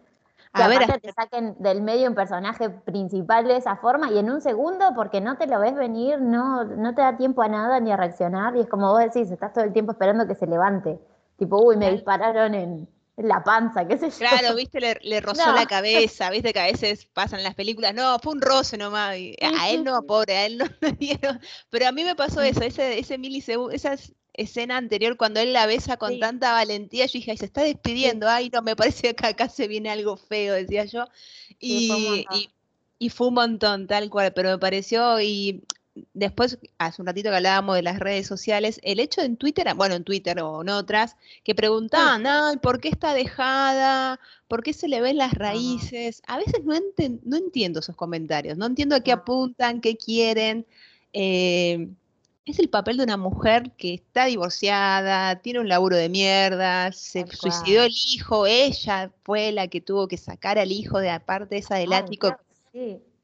a 0.63 0.69
ver, 0.69 1.01
te 1.01 1.13
saquen 1.13 1.57
del 1.59 1.83
medio 1.83 2.09
un 2.09 2.15
personaje 2.15 2.71
principal 2.71 3.47
de 3.47 3.57
esa 3.57 3.77
forma 3.77 4.11
y 4.11 4.19
en 4.19 4.31
un 4.31 4.41
segundo, 4.41 4.93
porque 4.95 5.21
no 5.21 5.37
te 5.37 5.47
lo 5.47 5.59
ves 5.59 5.75
venir, 5.75 6.21
no, 6.21 6.65
no 6.65 6.95
te 6.95 7.03
da 7.03 7.17
tiempo 7.17 7.43
a 7.43 7.49
nada 7.49 7.81
ni 7.81 7.91
a 7.91 7.97
reaccionar, 7.97 8.57
y 8.57 8.61
es 8.61 8.69
como 8.69 8.93
vos 8.93 9.01
decís, 9.01 9.31
estás 9.31 9.53
todo 9.53 9.65
el 9.65 9.73
tiempo 9.73 9.93
esperando 9.93 10.27
que 10.27 10.37
se 10.37 10.47
levante. 10.47 10.99
Tipo, 11.39 11.61
uy, 11.61 11.77
me 11.77 11.91
dispararon 11.91 12.55
en, 12.55 12.89
la 13.17 13.43
panza, 13.45 13.87
qué 13.87 13.99
sé 13.99 14.11
yo. 14.11 14.19
Claro, 14.19 14.55
viste, 14.55 14.81
le, 14.81 15.21
rozó 15.21 15.53
la 15.53 15.67
cabeza, 15.67 16.31
viste 16.31 16.53
que 16.53 16.61
a 16.61 16.67
veces 16.67 17.07
pasan 17.07 17.41
en 17.41 17.45
las 17.45 17.55
películas, 17.55 17.95
no, 17.95 18.19
fue 18.21 18.33
un 18.33 18.41
roce 18.41 18.77
nomás, 18.77 19.11
a 19.11 19.69
él 19.69 19.85
no, 19.85 20.03
pobre, 20.03 20.37
a 20.37 20.47
él 20.47 20.59
no 20.59 20.67
dieron, 20.99 21.41
pero 21.71 21.89
a 21.89 21.93
mí 21.93 22.05
me 22.05 22.15
pasó 22.15 22.41
eso, 22.41 22.63
ese, 22.63 22.99
ese 22.99 23.19
milisegundo, 23.19 23.73
esas 23.73 24.13
escena 24.35 24.77
anterior 24.77 25.17
cuando 25.17 25.41
él 25.41 25.53
la 25.53 25.67
besa 25.67 25.97
con 25.97 26.19
tanta 26.19 26.53
valentía, 26.53 27.07
yo 27.07 27.13
dije, 27.15 27.31
ay, 27.31 27.37
se 27.37 27.47
está 27.47 27.63
despidiendo, 27.63 28.29
ay, 28.29 28.51
no, 28.51 28.63
me 28.63 28.77
parece 28.77 29.15
que 29.15 29.27
acá 29.27 29.49
se 29.49 29.69
viene 29.69 29.91
algo 29.91 30.17
feo, 30.17 30.55
decía 30.55 30.85
yo. 30.85 31.07
Y, 31.61 32.27
y, 32.99 33.09
fue 33.11 33.29
un 33.29 33.35
montón, 33.35 33.87
tal 33.87 34.11
cual, 34.11 34.33
pero 34.35 34.51
me 34.51 34.59
pareció, 34.59 35.21
y 35.21 35.63
después, 36.13 36.59
hace 36.79 37.01
un 37.01 37.07
ratito 37.07 37.31
que 37.31 37.37
hablábamos 37.37 37.77
de 37.77 37.83
las 37.83 38.01
redes 38.01 38.27
sociales, 38.27 38.81
el 38.83 38.99
hecho 38.99 39.21
en 39.21 39.37
Twitter, 39.37 39.73
bueno, 39.75 39.95
en 39.95 40.05
Twitter 40.05 40.41
o 40.41 40.63
en 40.63 40.69
otras, 40.69 41.17
que 41.45 41.55
preguntaban, 41.55 42.27
ay, 42.27 42.57
¿por 42.57 42.81
qué 42.81 42.89
está 42.89 43.15
dejada? 43.15 44.19
¿Por 44.49 44.63
qué 44.63 44.73
se 44.73 44.89
le 44.89 45.01
ven 45.01 45.17
las 45.17 45.35
raíces? 45.35 46.23
A 46.27 46.39
veces 46.39 46.65
no, 46.65 46.75
no 47.23 47.37
entiendo 47.37 47.81
esos 47.81 47.97
comentarios, 47.97 48.59
no 48.59 48.67
entiendo 48.67 48.97
a 48.97 49.01
qué 49.01 49.13
apuntan, 49.13 49.81
qué 49.81 49.97
quieren. 49.97 50.67
Eh, 51.13 51.89
es 52.45 52.59
el 52.59 52.69
papel 52.69 52.99
de 52.99 53.05
una 53.05 53.17
mujer 53.17 53.73
que 53.77 53.95
está 53.95 54.27
divorciada, 54.27 55.37
tiene 55.37 55.61
un 55.61 55.69
laburo 55.69 55.97
de 55.97 56.09
mierda, 56.09 56.93
se 56.93 57.27
suicidó 57.27 57.85
el 57.85 57.93
hijo, 57.93 58.47
ella 58.47 59.11
fue 59.23 59.53
la 59.53 59.69
que 59.69 59.81
tuvo 59.81 60.09
que 60.09 60.17
sacar 60.17 60.59
al 60.59 60.71
hijo 60.71 60.99
de 60.99 61.11
aparte 61.11 61.57
esa 61.57 61.77
del 61.77 61.93
ático. 61.93 62.37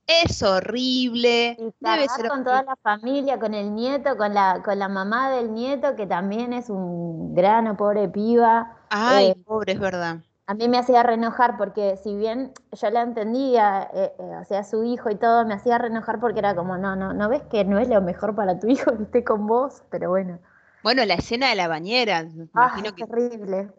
Es 0.06 0.42
horrible. 0.42 1.56
Debe 1.78 2.08
ser 2.08 2.28
con 2.28 2.42
toda 2.42 2.64
la 2.64 2.74
familia, 2.82 3.38
con 3.38 3.54
el 3.54 3.74
nieto, 3.74 4.16
con 4.16 4.34
la, 4.34 4.60
con 4.64 4.78
la 4.78 4.88
mamá 4.88 5.30
del 5.30 5.54
nieto, 5.54 5.94
que 5.94 6.06
también 6.06 6.52
es 6.52 6.68
un 6.68 7.32
grano, 7.34 7.76
pobre 7.76 8.08
piba. 8.08 8.76
Ay, 8.88 9.28
eh, 9.28 9.36
pobre, 9.44 9.74
es 9.74 9.78
verdad 9.78 10.20
a 10.50 10.54
mí 10.54 10.66
me 10.66 10.78
hacía 10.78 11.04
renojar 11.04 11.56
porque 11.56 11.96
si 12.02 12.16
bien 12.16 12.52
yo 12.72 12.90
la 12.90 13.02
entendía, 13.02 13.88
eh, 13.94 14.12
eh, 14.18 14.36
o 14.42 14.44
sea, 14.44 14.64
su 14.64 14.82
hijo 14.82 15.08
y 15.08 15.14
todo, 15.14 15.46
me 15.46 15.54
hacía 15.54 15.78
renojar 15.78 16.18
porque 16.18 16.40
era 16.40 16.56
como, 16.56 16.76
no, 16.76 16.96
no, 16.96 17.14
no 17.14 17.28
ves 17.28 17.42
que 17.42 17.64
no 17.64 17.78
es 17.78 17.88
lo 17.88 18.02
mejor 18.02 18.34
para 18.34 18.58
tu 18.58 18.66
hijo 18.66 18.96
que 18.96 19.04
esté 19.04 19.22
con 19.22 19.46
vos, 19.46 19.84
pero 19.90 20.10
bueno. 20.10 20.40
Bueno, 20.82 21.04
la 21.04 21.14
escena 21.14 21.50
de 21.50 21.54
la 21.54 21.68
bañera, 21.68 22.26
ah, 22.54 22.82
terrible. 22.82 23.70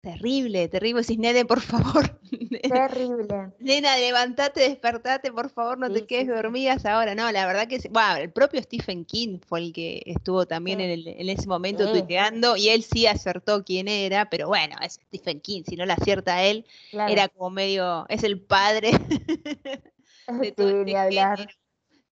Terrible, 0.00 0.68
terrible. 0.68 1.02
Decís, 1.02 1.18
Nene, 1.18 1.44
por 1.44 1.60
favor. 1.60 2.18
Terrible. 2.68 3.52
Nena, 3.58 3.96
levantate, 3.96 4.60
despertate, 4.60 5.32
por 5.32 5.50
favor, 5.50 5.78
no 5.78 5.90
te 5.90 6.06
quedes 6.06 6.28
dormidas 6.28 6.86
ahora. 6.86 7.14
No, 7.14 7.30
la 7.32 7.46
verdad 7.46 7.66
que, 7.66 7.80
bueno, 7.90 8.16
el 8.16 8.30
propio 8.30 8.62
Stephen 8.62 9.04
King 9.04 9.38
fue 9.40 9.60
el 9.60 9.72
que 9.72 10.02
estuvo 10.06 10.46
también 10.46 10.80
en, 10.80 11.28
ese 11.28 11.46
momento 11.48 11.90
tuiteando 11.90 12.56
y 12.56 12.68
él 12.68 12.82
sí 12.82 13.06
acertó 13.06 13.64
quién 13.64 13.88
era, 13.88 14.30
pero 14.30 14.48
bueno, 14.48 14.76
es 14.80 15.00
Stephen 15.06 15.40
King, 15.40 15.62
si 15.66 15.76
no 15.76 15.86
la 15.86 15.94
acierta 15.94 16.42
él, 16.44 16.66
era 16.92 17.28
como 17.28 17.50
medio, 17.50 18.06
es 18.08 18.22
el 18.22 18.40
padre 18.40 18.92
de 20.40 20.52
todo 20.52 20.70
este 20.70 20.96
hablar. 20.96 21.48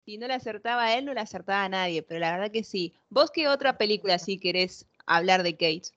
Si 0.05 0.19
no 0.19 0.27
le 0.27 0.35
acertaba 0.35 0.95
él, 0.95 1.05
no 1.05 1.15
le 1.15 1.21
acertaba 1.21 1.65
a 1.65 1.69
nadie, 1.69 2.03
pero 2.03 2.21
la 2.21 2.33
verdad 2.33 2.51
que 2.51 2.65
sí. 2.65 2.95
¿Vos 3.09 3.31
qué 3.31 3.49
otra 3.49 3.79
película 3.79 4.19
sí 4.19 4.39
querés 4.39 4.87
hablar 5.07 5.43
de 5.43 5.53
Kate? 5.53 5.93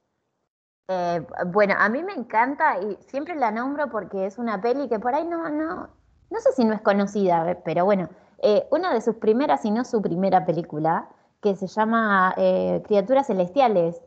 Eh, 0.89 1.21
bueno, 1.47 1.75
a 1.77 1.89
mí 1.89 2.01
me 2.01 2.13
encanta 2.13 2.79
y 2.79 2.97
siempre 3.07 3.35
la 3.35 3.51
nombro 3.51 3.89
porque 3.89 4.25
es 4.25 4.37
una 4.37 4.61
peli 4.61 4.87
que 4.87 4.99
por 4.99 5.13
ahí 5.13 5.25
no, 5.25 5.49
no, 5.49 5.89
no 6.29 6.39
sé 6.39 6.53
si 6.53 6.63
no 6.63 6.73
es 6.73 6.81
conocida, 6.81 7.59
pero 7.65 7.83
bueno, 7.83 8.07
eh, 8.41 8.65
una 8.71 8.93
de 8.93 9.01
sus 9.01 9.15
primeras, 9.15 9.65
y 9.65 9.71
no 9.71 9.83
su 9.83 10.01
primera 10.01 10.45
película, 10.45 11.09
que 11.41 11.55
se 11.55 11.67
llama 11.67 12.33
eh, 12.37 12.81
Criaturas 12.87 13.27
Celestiales. 13.27 14.01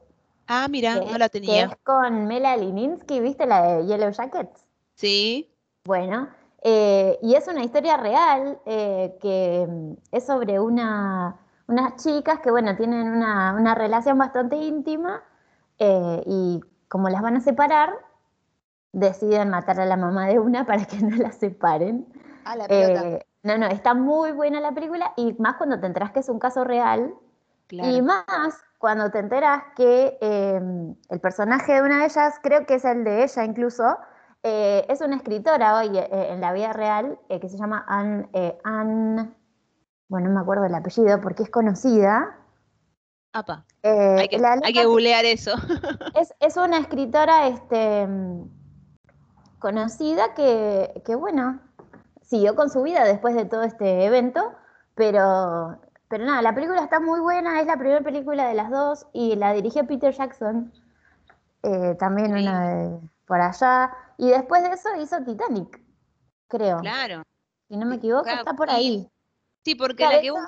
Ah, 0.46 0.68
mira, 0.70 0.96
no 0.96 1.18
la 1.18 1.28
tenía. 1.28 1.66
Que 1.66 1.72
es 1.72 1.78
con 1.84 2.26
Mela 2.26 2.56
Lininsky, 2.56 3.20
¿viste 3.20 3.46
la 3.46 3.62
de 3.62 3.87
Yellow 3.87 4.10
Jackets? 4.10 4.64
Sí. 4.94 5.52
Bueno, 5.84 6.28
y 6.62 7.34
es 7.34 7.46
una 7.46 7.62
historia 7.62 7.96
real 7.99 8.58
que 8.64 9.66
mm, 9.68 9.92
es 10.12 10.26
sobre 10.26 10.58
una, 10.60 11.37
unas 11.68 12.02
chicas 12.02 12.40
que, 12.40 12.50
bueno, 12.50 12.75
tienen 12.76 13.08
una, 13.10 13.54
una 13.54 13.75
relación 13.75 14.16
bastante 14.18 14.56
íntima 14.56 15.22
y 15.80 16.60
como 16.88 17.08
las 17.08 17.22
van 17.22 17.37
a 17.37 17.40
separar, 17.40 17.94
deciden 18.92 19.50
matar 19.50 19.80
a 19.80 19.87
la 19.87 19.96
mamá 19.96 20.26
de 20.26 20.38
una 20.38 20.64
para 20.66 20.84
que 20.84 20.99
no 20.99 21.16
la 21.16 21.32
separen. 21.32 22.06
Ah, 22.44 22.56
la 22.56 22.66
eh, 22.68 23.25
no, 23.42 23.58
no, 23.58 23.66
está 23.66 23.94
muy 23.94 24.32
buena 24.32 24.60
la 24.60 24.72
película 24.72 25.12
y 25.16 25.34
más 25.34 25.56
cuando 25.56 25.78
te 25.80 25.87
enteras 25.87 26.10
que 26.12 26.20
es 26.20 26.28
un 26.28 26.38
caso 26.38 26.64
real. 26.64 27.14
Y 27.70 28.02
más 28.02 28.25
cuando 28.78 29.12
te 29.12 29.20
enteras 29.20 29.62
que 29.76 30.18
em, 30.20 30.96
el 31.08 31.20
personaje 31.20 31.75
de 31.75 31.82
una 31.82 32.00
de 32.00 32.06
ellas, 32.06 32.40
creo 32.42 32.66
que 32.66 32.75
es 32.75 32.84
el 32.84 33.04
de 33.04 33.22
ella 33.22 33.44
incluso, 33.44 33.96
eh, 34.42 34.84
es 34.88 35.00
una 35.00 35.14
escritora 35.14 35.76
hoy 35.76 35.96
eh, 35.96 36.08
en 36.10 36.40
la 36.40 36.52
vida 36.52 36.72
real 36.72 37.20
que 37.28 37.49
se 37.49 37.56
llama 37.56 37.84
Anne, 37.87 38.28
bueno, 40.08 40.28
no 40.28 40.34
me 40.34 40.40
acuerdo 40.40 40.64
el 40.64 40.75
apellido 40.75 41.20
porque 41.20 41.44
es 41.44 41.50
conocida, 41.50 42.39
Apa. 43.32 43.64
Eh, 43.82 44.16
hay, 44.18 44.28
que, 44.28 44.40
hay 44.44 44.84
googlear 44.84 45.25
eso. 45.25 45.52
Es, 46.40 46.56
una 46.56 46.78
escritora 46.78 47.46
este, 47.49 48.08
conocida 49.58 50.34
que, 50.34 51.16
bueno, 51.16 51.60
siguió 52.22 52.56
con 52.56 52.70
su 52.70 52.82
vida 52.82 53.04
después 53.04 53.34
de 53.34 53.44
todo 53.44 53.62
este 53.62 54.04
evento, 54.04 54.52
Pero, 54.94 55.80
pero 56.08 56.25
nada, 56.25 56.42
la 56.42 56.54
película 56.54 56.82
está 56.82 56.99
muy 57.00 57.20
buena, 57.20 57.60
es 57.60 57.66
la 57.66 57.76
primera 57.76 58.00
película 58.00 58.49
de 58.49 58.54
las 58.54 58.70
dos 58.70 59.06
y 59.12 59.37
la 59.37 59.52
dirigió 59.52 59.87
Peter 59.87 60.12
Jackson, 60.12 60.72
eh, 61.62 61.94
también 61.99 62.32
una 62.34 62.68
de 62.68 63.00
por 63.26 63.40
allá. 63.40 63.92
Y 64.18 64.28
después 64.28 64.62
de 64.62 64.70
eso 64.70 64.88
hizo 65.00 65.22
Titanic, 65.22 65.80
creo. 66.49 66.78
Claro. 66.78 67.22
Si 67.68 67.76
no 67.76 67.87
me 67.87 67.96
equivoco, 67.96 68.28
está 68.28 68.54
por 68.54 68.68
ahí. 68.68 69.08
Sí, 69.64 69.76
porque 69.76 70.02
la 70.04 70.20
que 70.20 70.32
vos 70.32 70.44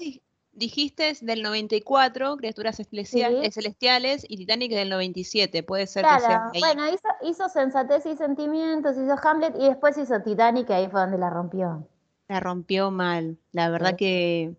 dijiste 0.52 1.11
es 1.11 1.25
del 1.25 1.42
94, 1.42 2.37
Criaturas 2.37 2.76
Celestiales, 2.76 4.25
y 4.28 4.37
Titanic 4.37 4.73
del 4.73 4.90
97, 4.90 5.62
puede 5.62 5.87
ser 5.87 6.04
que 6.04 6.21
sea 6.21 6.50
Bueno, 6.59 6.88
hizo, 6.88 7.09
hizo 7.23 7.49
Sensatez 7.49 8.06
y 8.06 8.16
Sentimientos, 8.16 8.97
hizo 8.97 9.16
Hamlet 9.23 9.54
y 9.59 9.64
después 9.64 9.97
hizo 9.99 10.21
Titanic, 10.21 10.71
ahí 10.71 10.88
fue 10.88 11.00
donde 11.00 11.18
la 11.18 11.30
rompió. 11.30 11.87
La 12.28 12.40
rompió 12.40 12.90
mal, 12.90 13.38
la 13.52 13.68
verdad 13.68 13.97
que 13.97 14.54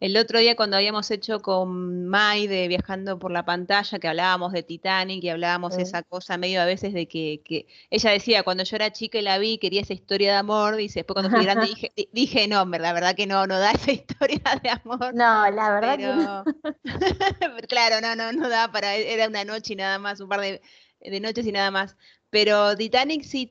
el 0.00 0.16
otro 0.16 0.38
día 0.38 0.54
cuando 0.54 0.76
habíamos 0.76 1.10
hecho 1.10 1.40
con 1.40 2.06
Mai 2.06 2.46
de 2.46 2.68
Viajando 2.68 3.18
por 3.18 3.32
la 3.32 3.44
pantalla, 3.44 3.98
que 3.98 4.06
hablábamos 4.06 4.52
de 4.52 4.62
Titanic 4.62 5.24
y 5.24 5.28
hablábamos 5.28 5.76
esa 5.76 6.02
cosa 6.04 6.38
medio 6.38 6.62
a 6.62 6.64
veces 6.64 6.92
de 6.92 7.08
que, 7.08 7.66
ella 7.90 8.10
decía, 8.10 8.44
cuando 8.44 8.62
yo 8.62 8.76
era 8.76 8.92
chica 8.92 9.18
y 9.18 9.22
la 9.22 9.38
vi, 9.38 9.58
quería 9.58 9.80
esa 9.80 9.94
historia 9.94 10.32
de 10.32 10.38
amor, 10.38 10.76
dice, 10.76 11.00
después 11.00 11.14
cuando 11.14 11.36
fui 11.36 11.44
grande 11.44 11.66
dije, 11.66 11.92
dije 12.12 12.46
no, 12.46 12.64
la 12.64 12.92
verdad 12.92 13.16
que 13.16 13.26
no, 13.26 13.46
no 13.46 13.58
da 13.58 13.72
esa 13.72 13.90
historia 13.92 14.42
de 14.62 14.70
amor. 14.70 15.14
No, 15.14 15.50
la 15.50 15.70
verdad 15.70 15.96
que 15.98 16.06
no. 16.06 16.44
claro, 17.68 18.00
no, 18.00 18.14
no, 18.14 18.32
no 18.32 18.48
da 18.48 18.70
para, 18.70 18.94
era 18.94 19.26
una 19.26 19.44
noche 19.44 19.72
y 19.72 19.76
nada 19.76 19.98
más, 19.98 20.20
un 20.20 20.28
par 20.28 20.40
de, 20.40 20.60
noches 21.20 21.44
y 21.44 21.52
nada 21.52 21.72
más. 21.72 21.96
Pero 22.30 22.76
Titanic 22.76 23.24
sí, 23.24 23.50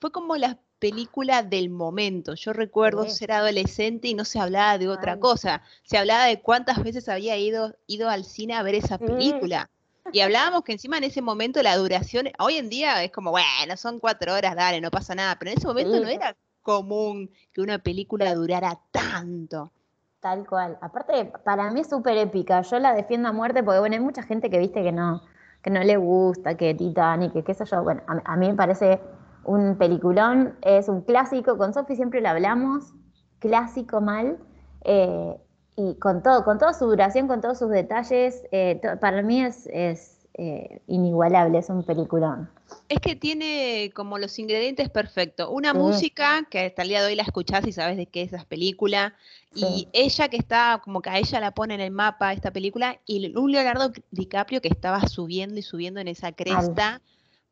fue 0.00 0.12
como 0.12 0.36
las 0.36 0.56
película 0.78 1.42
del 1.42 1.70
momento. 1.70 2.34
Yo 2.34 2.52
recuerdo 2.52 3.08
ser 3.08 3.32
adolescente 3.32 4.08
y 4.08 4.14
no 4.14 4.24
se 4.24 4.38
hablaba 4.38 4.78
de 4.78 4.88
otra 4.88 5.18
cosa. 5.18 5.62
Se 5.82 5.98
hablaba 5.98 6.24
de 6.26 6.40
cuántas 6.40 6.82
veces 6.82 7.08
había 7.08 7.36
ido, 7.36 7.74
ido 7.86 8.08
al 8.08 8.24
cine 8.24 8.54
a 8.54 8.62
ver 8.62 8.74
esa 8.74 8.98
película. 8.98 9.68
Y 10.12 10.20
hablábamos 10.20 10.62
que 10.62 10.72
encima 10.72 10.96
en 10.98 11.04
ese 11.04 11.20
momento 11.20 11.62
la 11.62 11.76
duración, 11.76 12.28
hoy 12.38 12.56
en 12.56 12.70
día 12.70 13.02
es 13.04 13.12
como, 13.12 13.30
bueno, 13.30 13.76
son 13.76 14.00
cuatro 14.00 14.34
horas, 14.34 14.56
dale, 14.56 14.80
no 14.80 14.90
pasa 14.90 15.14
nada. 15.14 15.36
Pero 15.38 15.50
en 15.50 15.58
ese 15.58 15.66
momento 15.66 16.00
no 16.00 16.08
era 16.08 16.36
común 16.62 17.30
que 17.52 17.60
una 17.60 17.78
película 17.78 18.34
durara 18.34 18.78
tanto. 18.90 19.72
Tal 20.20 20.46
cual. 20.46 20.78
Aparte, 20.80 21.32
para 21.44 21.70
mí 21.70 21.80
es 21.80 21.88
súper 21.88 22.16
épica. 22.16 22.62
Yo 22.62 22.78
la 22.78 22.94
defiendo 22.94 23.28
a 23.28 23.32
muerte 23.32 23.62
porque, 23.62 23.80
bueno, 23.80 23.94
hay 23.96 24.02
mucha 24.02 24.22
gente 24.22 24.50
que 24.50 24.58
viste 24.58 24.82
que 24.82 24.92
no, 24.92 25.22
que 25.62 25.70
no 25.70 25.82
le 25.82 25.96
gusta, 25.96 26.56
que 26.56 26.74
Titanic, 26.74 27.32
que 27.32 27.44
qué 27.44 27.54
sé 27.54 27.64
yo. 27.66 27.82
Bueno, 27.82 28.02
a 28.06 28.36
mí 28.36 28.48
me 28.48 28.54
parece 28.54 29.00
un 29.48 29.76
peliculón, 29.78 30.54
es 30.62 30.88
un 30.88 31.00
clásico, 31.00 31.56
con 31.56 31.72
Sofi 31.72 31.96
siempre 31.96 32.20
lo 32.20 32.28
hablamos, 32.28 32.92
clásico 33.38 34.00
mal, 34.00 34.38
eh, 34.84 35.36
y 35.76 35.94
con 35.94 36.22
todo, 36.22 36.44
con 36.44 36.58
toda 36.58 36.74
su 36.74 36.86
duración, 36.86 37.28
con 37.28 37.40
todos 37.40 37.58
sus 37.58 37.70
detalles, 37.70 38.42
eh, 38.52 38.80
para 39.00 39.22
mí 39.22 39.42
es, 39.42 39.68
es 39.72 40.26
eh, 40.34 40.82
inigualable, 40.86 41.58
es 41.58 41.70
un 41.70 41.82
peliculón. 41.84 42.50
Es 42.88 43.00
que 43.00 43.16
tiene 43.16 43.90
como 43.94 44.18
los 44.18 44.38
ingredientes 44.38 44.90
perfectos. 44.90 45.48
Una 45.50 45.72
música 45.72 46.46
que 46.50 46.66
hasta 46.66 46.82
el 46.82 46.88
día 46.88 47.00
de 47.00 47.08
hoy 47.08 47.14
la 47.14 47.22
escuchás 47.22 47.66
y 47.66 47.72
sabes 47.72 47.96
de 47.96 48.06
qué 48.06 48.22
es 48.22 48.32
esa 48.32 48.44
película. 48.44 49.14
Y 49.54 49.88
ella 49.92 50.28
que 50.28 50.36
está, 50.36 50.80
como 50.84 51.00
que 51.00 51.08
a 51.08 51.18
ella 51.18 51.40
la 51.40 51.52
pone 51.52 51.74
en 51.74 51.80
el 51.80 51.90
mapa 51.90 52.34
esta 52.34 52.50
película. 52.50 53.00
Y 53.06 53.34
un 53.36 53.50
Leonardo 53.50 53.90
DiCaprio 54.10 54.60
que 54.60 54.68
estaba 54.68 55.00
subiendo 55.08 55.58
y 55.58 55.62
subiendo 55.62 56.00
en 56.00 56.08
esa 56.08 56.32
cresta 56.32 57.00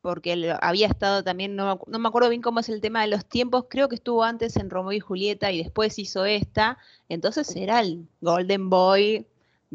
porque 0.07 0.57
había 0.63 0.87
estado 0.87 1.25
también, 1.25 1.57
no, 1.57 1.81
me 1.89 2.09
acuerdo 2.09 2.29
bien 2.29 2.41
cómo 2.41 2.61
es 2.61 2.69
el 2.69 2.81
tema 2.81 3.01
de 3.01 3.09
los 3.09 3.27
tiempos, 3.27 3.65
creo 3.69 3.89
que 3.89 3.97
estuvo 3.97 4.23
antes 4.23 4.57
en 4.57 4.71
Romeo 4.71 4.93
y 4.93 5.01
Julieta 5.01 5.51
y 5.51 5.59
después 5.59 5.99
hizo 5.99 6.25
esta, 6.25 6.79
entonces 7.09 7.57
era 7.57 7.81
el 7.81 8.07
Golden 8.21 8.71
Boy 8.71 9.27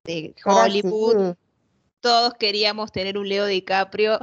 de 0.06 0.34
Hollywood. 0.46 1.36
Todos 2.00 2.36
queríamos 2.36 2.94
tener 2.94 3.18
un 3.18 3.28
Leo 3.28 3.46
DiCaprio. 3.46 4.20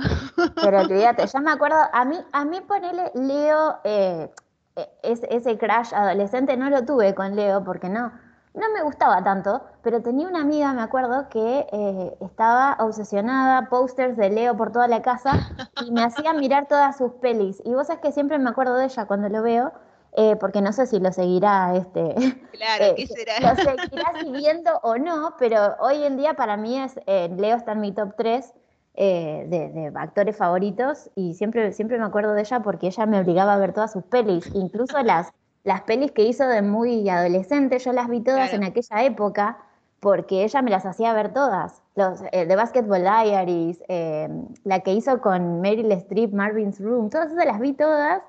Pero 0.54 0.80
olvídate, 0.80 1.26
ya 1.26 1.40
me 1.40 1.50
acuerdo, 1.50 1.76
a 1.92 2.06
mí, 2.06 2.16
a 2.32 2.44
mí 2.46 2.62
ponerle 2.62 3.12
Leo, 3.14 3.76
eh, 3.84 4.30
e, 4.76 4.88
ese 5.02 5.58
crash 5.58 5.92
adolescente 5.92 6.56
no 6.56 6.70
lo 6.70 6.86
tuve 6.86 7.14
con 7.14 7.36
Leo, 7.36 7.62
porque 7.64 7.90
no, 7.90 8.10
no 8.58 8.70
me 8.72 8.82
gustaba 8.82 9.22
tanto, 9.22 9.62
pero 9.82 10.02
tenía 10.02 10.28
una 10.28 10.42
amiga, 10.42 10.72
me 10.72 10.82
acuerdo, 10.82 11.28
que 11.28 11.66
eh, 11.72 12.16
estaba 12.20 12.76
obsesionada, 12.80 13.68
posters 13.68 14.16
de 14.16 14.30
Leo 14.30 14.56
por 14.56 14.72
toda 14.72 14.88
la 14.88 15.00
casa 15.02 15.50
y 15.84 15.90
me 15.92 16.02
hacía 16.02 16.32
mirar 16.32 16.66
todas 16.68 16.98
sus 16.98 17.12
pelis. 17.14 17.62
Y 17.64 17.72
vos 17.72 17.86
sabés 17.86 18.02
que 18.02 18.12
siempre 18.12 18.38
me 18.38 18.50
acuerdo 18.50 18.74
de 18.74 18.86
ella 18.86 19.06
cuando 19.06 19.28
lo 19.28 19.42
veo, 19.42 19.72
eh, 20.16 20.36
porque 20.36 20.60
no 20.60 20.72
sé 20.72 20.86
si 20.86 20.98
lo 20.98 21.12
seguirá, 21.12 21.74
este, 21.76 22.14
claro, 22.52 22.84
eh, 22.84 22.94
¿qué 22.96 23.06
será? 23.06 23.40
lo 23.40 23.56
seguirá 23.56 24.12
siguiendo 24.20 24.78
o 24.82 24.98
no, 24.98 25.34
pero 25.38 25.76
hoy 25.80 26.02
en 26.04 26.16
día 26.16 26.34
para 26.34 26.56
mí 26.56 26.78
es, 26.78 26.98
Leo 27.06 27.56
está 27.56 27.72
en 27.72 27.80
mi 27.80 27.92
top 27.92 28.14
3 28.16 28.54
de, 28.94 29.46
de, 29.48 29.92
actores 29.94 30.36
favoritos 30.36 31.08
y 31.14 31.34
siempre, 31.34 31.72
siempre 31.72 31.98
me 31.98 32.04
acuerdo 32.04 32.32
de 32.32 32.40
ella 32.40 32.60
porque 32.60 32.88
ella 32.88 33.06
me 33.06 33.20
obligaba 33.20 33.54
a 33.54 33.58
ver 33.58 33.72
todas 33.72 33.92
sus 33.92 34.02
pelis, 34.02 34.50
incluso 34.54 35.00
las 35.02 35.32
las 35.68 35.82
pelis 35.82 36.12
que 36.12 36.22
hizo 36.22 36.48
de 36.48 36.62
muy 36.62 37.06
adolescente, 37.10 37.78
yo 37.78 37.92
las 37.92 38.08
vi 38.08 38.22
todas 38.22 38.54
en 38.54 38.64
aquella 38.64 39.04
época 39.04 39.58
porque 40.00 40.42
ella 40.44 40.62
me 40.62 40.70
las 40.70 40.87
hacía 40.87 41.12
ver 41.12 41.34
todas. 41.34 41.82
Los, 41.94 42.22
eh, 42.32 42.46
The 42.46 42.56
Basketball 42.56 43.02
Diaries, 43.02 43.82
eh, 43.88 44.30
la 44.64 44.80
que 44.80 44.94
hizo 44.94 45.20
con 45.20 45.60
Meryl 45.60 45.92
Streep, 45.92 46.32
Marvin's 46.32 46.80
Room, 46.80 47.10
todas 47.10 47.32
esas 47.32 47.44
las 47.44 47.60
vi 47.60 47.75
todas 47.75 48.22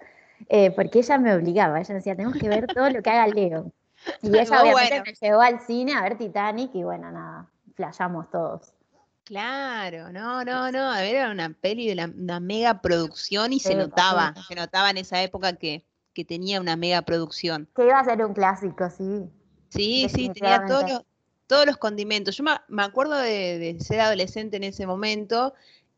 eh, 0.49 0.71
porque 0.71 0.99
ella 0.99 1.17
me 1.17 1.33
obligaba. 1.33 1.79
Ella 1.79 1.95
decía, 1.95 2.13
tenemos 2.13 2.37
que 2.37 2.49
ver 2.49 2.67
todo 2.67 2.89
lo 2.89 3.01
que 3.01 3.09
haga 3.09 3.27
Leo. 3.27 3.71
Y 4.21 4.37
ella 4.37 4.61
obviamente 4.61 5.03
me 5.05 5.13
llevó 5.13 5.41
al 5.41 5.61
cine 5.61 5.93
a 5.93 6.01
ver 6.01 6.17
Titanic 6.17 6.75
y 6.75 6.83
bueno, 6.83 7.09
nada, 7.09 7.47
flayamos 7.75 8.29
todos. 8.29 8.73
Claro, 9.23 10.11
no, 10.11 10.43
no, 10.43 10.71
no, 10.73 10.91
a 10.91 11.01
ver, 11.01 11.15
era 11.15 11.31
una 11.31 11.49
peli 11.53 11.93
de 11.93 12.05
una 12.05 12.39
mega 12.41 12.81
producción 12.81 13.53
y 13.53 13.59
se 13.59 13.75
notaba, 13.75 14.33
se 14.47 14.55
notaba 14.55 14.89
en 14.89 14.97
esa 14.97 15.21
época 15.21 15.53
que, 15.53 15.85
que 16.19 16.25
tenía 16.25 16.59
una 16.59 16.75
mega 16.75 17.01
producción. 17.03 17.69
Que 17.73 17.85
iba 17.85 17.97
a 17.97 18.03
ser 18.03 18.25
un 18.25 18.33
clásico, 18.33 18.89
sí. 18.89 19.29
Sí, 19.69 20.07
sí, 20.13 20.29
tenía 20.29 20.65
todos 20.67 20.89
los, 20.89 21.01
todos 21.47 21.65
los 21.65 21.77
condimentos. 21.77 22.35
Yo 22.35 22.43
me, 22.43 22.83
acuerdo 22.83 23.15
de, 23.15 23.77
ser 23.79 24.01
adolescente 24.01 24.57
en 24.57 24.65
ese 24.65 24.85
momento 24.85 25.53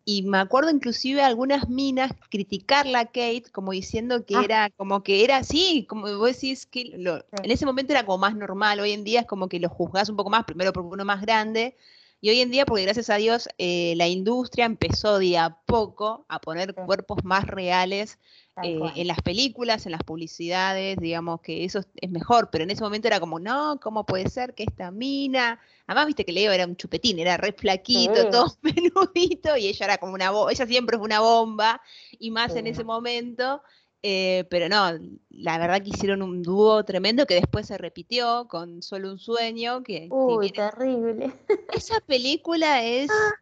y 0.06 0.22
me 0.22 0.38
acuerdo 0.38 0.70
inclusive 0.70 1.24
algunas 1.24 1.70
minas 1.70 2.12
criticarla 2.30 3.00
a 3.00 3.06
Kate 3.06 3.46
como 3.52 3.72
diciendo 3.72 4.24
que 4.26 4.36
ah. 4.36 4.42
era 4.44 4.70
como 4.70 5.02
que 5.02 5.24
era 5.24 5.38
así, 5.38 5.88
como 5.90 6.16
vos 6.20 6.34
decís 6.34 6.68
que 6.68 6.94
en 6.94 7.52
ese 7.52 7.66
momento 7.66 7.94
era 7.94 8.06
como 8.06 8.20
más 8.20 8.36
normal, 8.36 8.80
hoy 8.80 8.92
en 8.92 9.04
día 9.04 9.22
es 9.22 9.26
como 9.26 9.48
que 9.48 9.60
lo 9.60 9.70
juzgás 9.70 10.10
un 10.10 10.18
poco 10.18 10.30
más, 10.30 10.46
primero 10.46 10.72
porque 10.72 10.90
uno 10.90 11.06
más 11.06 11.22
grande, 11.22 11.76
y 12.22 12.30
hoy 12.30 12.40
en 12.42 12.52
día, 12.52 12.68
porque 12.68 12.84
gracias 12.84 13.10
a 13.10 13.16
Dios, 13.16 13.50
eh, 13.58 13.96
la 13.98 14.08
industria 14.08 14.66
empezó 14.66 15.18
de 15.18 15.40
a 15.40 15.58
poco 15.66 16.26
a 16.30 16.40
poner 16.40 16.76
cuerpos 16.76 17.24
más 17.24 17.48
reales 17.48 18.20
eh, 18.62 18.80
en 18.96 19.08
las 19.08 19.22
películas, 19.24 19.88
en 19.88 19.94
las 19.94 20.04
publicidades, 20.04 20.98
digamos 21.00 21.42
que 21.42 21.66
eso 21.66 21.82
es 21.96 22.12
mejor, 22.12 22.50
pero 22.52 22.64
en 22.64 22.70
ese 22.70 22.84
momento 22.84 23.08
era 23.08 23.20
como, 23.20 23.40
no, 23.40 23.80
¿cómo 23.82 24.06
puede 24.06 24.30
ser 24.30 24.54
que 24.54 24.64
esta 24.64 24.92
mina? 24.92 25.60
Además, 25.88 26.06
viste 26.06 26.24
que 26.24 26.32
Leo 26.32 26.52
era 26.52 26.68
un 26.68 26.76
chupetín, 26.76 27.18
era 27.18 27.38
re 27.38 27.54
flaquito, 27.54 28.30
todo 28.30 28.56
menudito, 28.62 29.58
y 29.58 29.68
ella 29.68 29.86
era 29.86 29.98
como 29.98 30.14
una 30.14 30.30
bomba, 30.30 30.52
ella 30.52 30.68
siempre 30.68 30.98
fue 30.98 31.06
una 31.06 31.22
bomba, 31.22 31.82
y 32.20 32.30
más 32.30 32.56
en 32.56 32.68
ese 32.68 32.84
momento. 32.84 33.64
Eh, 34.04 34.46
pero 34.50 34.68
no, 34.68 34.98
la 35.30 35.58
verdad 35.60 35.82
que 35.84 35.90
hicieron 35.90 36.24
un 36.24 36.42
dúo 36.42 36.84
tremendo 36.84 37.28
que 37.28 37.36
después 37.36 37.68
se 37.68 37.78
repitió 37.78 38.48
con 38.48 38.82
Solo 38.82 39.12
un 39.12 39.20
sueño. 39.20 39.84
Que, 39.84 40.08
Uy, 40.10 40.52
terrible. 40.52 41.32
Esa 41.74 42.00
película 42.02 42.84
es 42.84 43.10
ah 43.12 43.42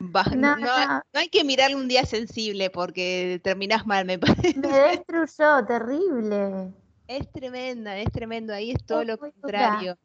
no, 0.36 0.66
hay 1.12 1.28
que 1.28 1.44
mirarle 1.44 1.76
un 1.76 1.88
día 1.88 2.06
sensible 2.06 2.70
porque 2.70 3.40
terminás 3.44 3.86
mal, 3.86 4.06
me 4.06 4.18
parece. 4.18 4.58
Me 4.58 4.68
destruyó, 4.68 5.64
terrible. 5.66 6.72
Es 7.06 7.30
tremenda, 7.30 7.98
es 7.98 8.10
tremendo. 8.10 8.54
Ahí 8.54 8.70
es 8.70 8.84
todo 8.84 9.04
lo 9.04 9.18
contrario. 9.18 9.98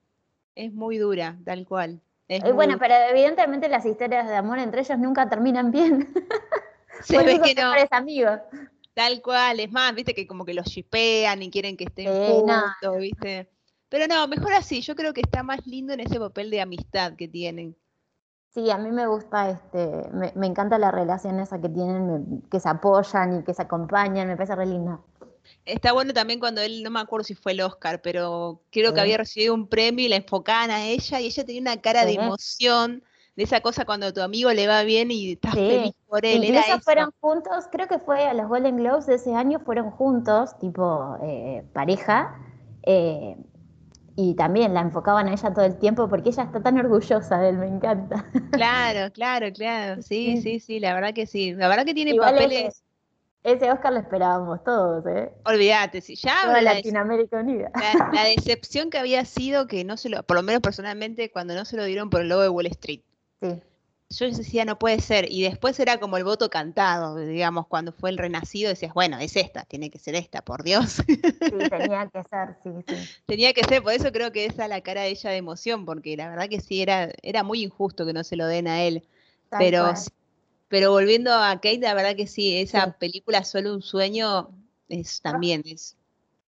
Es 0.56 0.74
muy 0.74 0.98
dura, 0.98 1.38
tal 1.46 1.66
cual. 1.66 2.02
Eh, 2.28 2.52
bueno, 2.52 2.78
pero 2.80 2.96
evidentemente 3.10 3.70
las 3.70 3.86
historias 3.86 4.28
de 4.28 4.36
amor 4.36 4.58
entre 4.58 4.82
ellos 4.82 4.98
nunca 4.98 5.30
terminan 5.30 5.72
bien. 5.72 6.14
Se 7.02 7.18
ve 7.24 7.40
que 7.42 7.54
no. 7.54 7.72
amigos. 7.92 8.40
Tal 8.96 9.22
cual, 9.22 9.60
es 9.60 9.72
más, 9.74 9.94
viste 9.94 10.16
que 10.16 10.26
como 10.26 10.46
que 10.46 10.54
los 10.54 10.68
shipean 10.68 11.44
y 11.44 11.52
quieren 11.52 11.76
que 11.76 11.84
estén 11.84 12.08
juntos, 12.08 12.98
viste. 12.98 13.50
Pero 13.90 14.08
no, 14.08 14.26
mejor 14.28 14.54
así, 14.54 14.82
yo 14.82 14.96
creo 14.96 15.14
que 15.14 15.20
está 15.20 15.44
más 15.44 15.68
lindo 15.68 15.94
en 15.94 16.00
ese 16.00 16.18
papel 16.18 16.50
de 16.50 16.62
amistad 16.62 17.14
que 17.18 17.28
tienen. 17.28 17.76
Sí, 18.54 18.72
a 18.72 18.78
mí 18.78 18.90
me 18.92 19.06
gusta, 19.06 19.50
este, 19.50 20.10
me, 20.14 20.48
encanta 20.48 20.80
la 20.80 20.92
relación 20.92 21.42
esa 21.42 21.60
que 21.60 21.68
tienen, 21.68 22.42
que 22.50 22.62
se 22.62 22.70
apoyan 22.70 23.42
y 23.42 23.44
que 23.44 23.54
se 23.54 23.64
acompañan, 23.64 24.30
me 24.30 24.38
parece 24.38 24.56
re 24.56 24.66
linda. 24.66 25.02
Está 25.66 25.92
bueno 25.92 26.14
también 26.14 26.40
cuando 26.40 26.62
él, 26.62 26.82
no 26.82 26.90
me 26.90 27.02
acuerdo 27.02 27.26
si 27.26 27.36
fue 27.36 27.52
el 27.52 27.60
Oscar, 27.60 28.02
pero 28.02 28.62
creo 28.72 28.94
que 28.94 29.02
había 29.02 29.18
recibido 29.18 29.54
un 29.54 29.68
premio 29.68 30.06
y 30.06 30.10
la 30.10 30.16
enfocaban 30.16 30.72
a 30.72 30.86
ella 30.86 31.20
y 31.20 31.26
ella 31.26 31.46
tenía 31.46 31.62
una 31.62 31.82
cara 31.82 32.06
de 32.06 32.14
emoción, 32.14 33.04
de 33.36 33.44
esa 33.44 33.62
cosa 33.62 33.86
cuando 33.86 34.08
a 34.08 34.14
tu 34.14 34.22
amigo 34.22 34.52
le 34.52 34.68
va 34.68 34.84
bien 34.84 35.12
y 35.12 35.34
estás 35.34 35.54
feliz 35.54 35.94
por 36.08 36.26
él. 36.26 36.44
Incluso 36.44 36.80
fueron 36.80 37.12
juntos, 37.20 37.66
creo 37.72 37.88
que 37.88 38.00
fue 38.00 38.26
a 38.26 38.34
los 38.34 38.48
Golden 38.48 38.78
Globes 38.78 39.06
de 39.06 39.16
ese 39.16 39.36
año, 39.36 39.60
fueron 39.60 39.92
juntos, 39.92 40.58
tipo 40.60 41.18
eh, 41.22 41.64
pareja. 41.74 42.40
Eh, 42.84 43.36
y 44.18 44.36
también 44.36 44.74
la 44.74 44.80
enfocaban 44.80 45.28
a 45.28 45.34
ella 45.34 45.54
todo 45.54 45.66
el 45.66 45.78
tiempo 45.78 46.08
porque 46.08 46.30
ella 46.30 46.44
está 46.44 46.62
tan 46.62 46.78
orgullosa 46.78 47.38
de 47.38 47.50
él, 47.50 47.58
me 47.58 47.68
encanta. 47.68 48.26
Claro, 48.52 49.12
claro, 49.12 49.52
claro. 49.52 50.02
Sí, 50.06 50.42
sí, 50.42 50.60
sí, 50.60 50.80
la 50.80 50.94
verdad 50.94 51.14
que 51.14 51.26
sí. 51.26 51.54
La 51.54 51.68
verdad 51.68 51.86
que 51.86 51.94
tiene 51.94 52.16
papeles. 52.16 52.84
Ese, 53.44 53.72
Oscar 53.72 53.94
lo 53.94 54.00
esperábamos 54.00 54.64
todos, 54.64 55.06
¿eh? 55.06 55.32
Olvídate, 55.46 56.02
si 56.02 56.16
ya 56.16 56.46
Toda 56.46 56.62
Latinoamérica 56.64 57.38
Unida. 57.38 57.72
La, 58.12 58.24
decepción 58.24 58.90
que 58.90 58.98
había 58.98 59.24
sido 59.24 59.68
que 59.68 59.84
no 59.84 59.98
se 59.98 60.10
lo, 60.10 60.24
por 60.24 60.36
lo 60.36 60.42
menos 60.42 60.62
personalmente, 60.62 61.30
cuando 61.30 61.54
no 61.54 61.64
se 61.64 61.78
lo 61.78 61.84
dieron 61.84 62.10
por 62.10 62.22
el 62.22 62.30
logo 62.30 62.42
de 62.42 62.50
Wall 62.50 62.66
Street. 62.68 63.02
Sí 63.42 63.62
yo 64.10 64.30
decía, 64.30 64.66
no 64.66 64.78
puede 64.78 65.02
ser. 65.02 65.32
Y 65.32 65.44
después 65.44 65.80
era 65.80 66.00
como 66.00 66.18
el 66.18 66.24
voto 66.24 66.50
cantado, 66.50 67.18
digamos, 67.18 67.68
cuando 67.68 67.92
fue 67.92 68.10
el 68.10 68.18
renacido, 68.18 68.70
decías, 68.70 68.94
bueno, 68.94 69.18
es 69.20 69.36
esta, 69.36 69.64
tiene 69.66 69.90
que 69.90 70.00
ser 70.00 70.16
esta, 70.16 70.42
por 70.44 70.64
Dios. 70.64 71.02
Sí, 71.06 71.18
tenía 71.70 72.08
que 72.08 72.24
ser, 72.24 72.58
sí, 72.64 72.70
sí. 72.88 72.96
Tenía 73.26 73.54
que 73.54 73.64
ser, 73.64 73.82
por 73.82 73.94
eso 73.94 74.12
creo 74.12 74.32
que 74.32 74.46
esa 74.46 74.68
la 74.68 74.82
cara 74.82 75.02
de 75.02 75.10
ella 75.10 75.30
de 75.32 75.38
emoción, 75.38 75.86
porque 75.86 76.16
la 76.16 76.30
verdad 76.30 76.48
que 76.50 76.62
sí, 76.62 76.82
era, 76.82 77.12
era 77.22 77.44
muy 77.44 77.64
injusto 77.64 78.06
que 78.06 78.14
no 78.14 78.24
se 78.24 78.36
lo 78.36 78.46
den 78.48 78.68
a 78.68 78.84
él. 78.84 79.08
pero, 79.50 79.94
pero 80.68 80.92
volviendo 80.92 81.34
a 81.34 81.54
Kate, 81.56 81.80
la 81.80 81.94
verdad 81.94 82.16
que 82.16 82.28
sí, 82.28 82.58
esa 82.58 82.92
película 82.98 83.44
Solo 83.44 83.74
un 83.74 83.82
sueño 83.82 84.50
es 84.88 85.22
también, 85.22 85.64
es, 85.66 85.98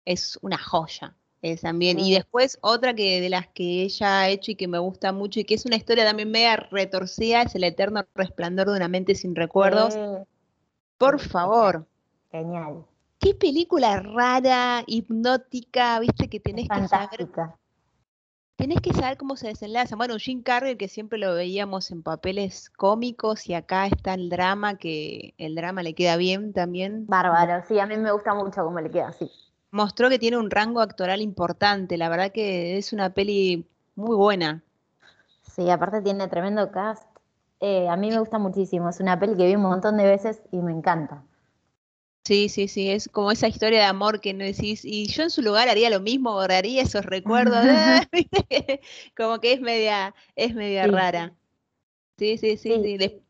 es 0.06 0.38
una 0.42 0.58
joya 0.58 1.16
también. 1.56 2.00
Y 2.00 2.14
después 2.14 2.58
otra 2.62 2.94
que 2.94 3.22
de 3.22 3.30
las 3.30 3.48
que 3.48 3.84
ella 3.84 4.22
ha 4.22 4.30
hecho 4.30 4.52
y 4.52 4.56
que 4.56 4.68
me 4.68 4.80
gusta 4.80 5.12
mucho 5.12 5.40
y 5.40 5.46
que 5.46 5.56
es 5.56 5.66
una 5.66 5.76
historia 5.76 6.06
también 6.06 6.30
media 6.30 6.58
retorcida 6.58 7.44
es 7.44 7.56
El 7.56 7.64
eterno 7.64 8.06
resplandor 8.16 8.70
de 8.70 8.78
una 8.78 8.88
mente 8.88 9.16
sin 9.16 9.36
recuerdos. 9.36 9.98
Por 10.98 11.20
favor. 11.20 11.88
Genial. 12.32 12.86
Qué 13.20 13.34
película 13.34 14.00
rara, 14.00 14.84
hipnótica, 14.86 16.00
viste 16.00 16.28
que 16.28 16.40
tenés 16.40 16.68
que 16.68 16.88
saber. 16.88 17.28
Tenés 18.56 18.82
que 18.82 18.94
saber 18.94 19.18
cómo 19.18 19.36
se 19.36 19.48
desenlaza. 19.48 19.96
Bueno, 19.96 20.18
Jim 20.18 20.42
Carrey, 20.42 20.78
que 20.78 20.88
siempre 20.88 21.20
lo 21.20 21.36
veíamos 21.36 21.92
en 21.92 22.02
papeles 22.02 22.70
cómicos, 22.72 23.48
y 23.48 23.54
acá 23.54 23.86
está 23.86 24.16
el 24.16 24.30
drama, 24.30 24.78
que 24.78 25.36
el 25.38 25.56
drama 25.56 25.84
le 25.84 25.94
queda 25.94 26.18
bien 26.18 26.54
también. 26.54 27.06
Bárbaro, 27.08 27.64
sí, 27.68 27.80
a 27.80 27.86
mí 27.86 27.98
me 27.98 28.12
gusta 28.12 28.34
mucho 28.34 28.64
cómo 28.64 28.80
le 28.80 28.90
queda, 28.90 29.12
sí 29.14 29.30
mostró 29.72 30.10
que 30.10 30.20
tiene 30.20 30.38
un 30.38 30.50
rango 30.50 30.82
actoral 30.82 31.22
importante. 31.22 31.98
La 31.98 32.10
verdad 32.10 32.32
que 32.32 32.78
es 32.78 32.94
una 32.94 33.14
peli 33.14 33.66
muy 33.96 34.16
buena. 34.16 34.64
Sí, 35.42 35.70
aparte 35.70 36.02
tiene 36.02 36.28
tremendo 36.28 36.72
cast. 36.72 37.08
Eh, 37.60 37.88
a 37.90 37.96
mí 37.96 38.10
me 38.10 38.20
gusta 38.20 38.38
muchísimo. 38.38 38.90
Es 38.90 39.00
una 39.00 39.20
peli 39.20 39.36
que 39.36 39.48
vi 39.48 39.56
un 39.56 39.64
montón 39.64 39.98
de 39.98 40.06
veces 40.06 40.42
y 40.52 40.58
me 40.58 40.72
encanta. 40.72 41.24
Sí, 42.28 42.50
sí, 42.50 42.68
sí, 42.68 42.90
es 42.92 43.08
como 43.08 43.32
esa 43.32 43.48
historia 43.48 43.80
de 43.80 43.86
amor 43.86 44.20
que 44.20 44.34
no 44.34 44.44
decís, 44.44 44.84
y 44.84 45.08
yo 45.08 45.24
en 45.24 45.30
su 45.30 45.42
lugar 45.42 45.70
haría 45.70 45.90
lo 45.90 46.02
mismo, 46.02 46.34
borraría 46.34 46.82
esos 46.82 47.06
recuerdos, 47.06 47.64
como 49.16 49.40
que 49.40 49.54
es 49.54 49.62
media, 49.62 50.14
es 50.36 50.54
media 50.54 50.88
rara. 50.88 51.34
Sí, 52.18 52.38
sí, 52.38 52.58
sí, 52.58 52.82
sí. 52.84 53.22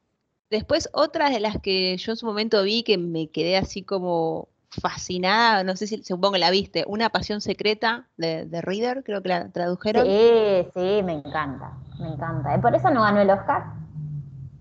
después, 0.49 0.89
otras 0.93 1.31
de 1.31 1.39
las 1.39 1.61
que 1.61 1.95
yo 1.97 2.13
en 2.13 2.17
su 2.17 2.25
momento 2.25 2.63
vi 2.63 2.81
que 2.81 2.97
me 2.97 3.27
quedé 3.27 3.55
así 3.55 3.83
como 3.83 4.49
fascinada, 4.69 5.63
no 5.63 5.75
sé 5.75 5.87
si 5.87 6.03
supongo 6.03 6.33
que 6.33 6.39
la 6.39 6.51
viste, 6.51 6.83
Una 6.87 7.09
pasión 7.09 7.41
secreta 7.41 8.07
de, 8.17 8.45
de 8.45 8.61
Reader, 8.61 9.03
creo 9.03 9.21
que 9.21 9.29
la 9.29 9.49
tradujeron. 9.49 10.05
Sí, 10.05 10.67
sí, 10.75 11.03
me 11.03 11.13
encanta, 11.13 11.77
me 11.99 12.07
encanta. 12.07 12.59
¿Por 12.61 12.75
eso 12.75 12.89
no 12.89 13.01
ganó 13.01 13.21
el 13.21 13.29
Oscar? 13.29 13.65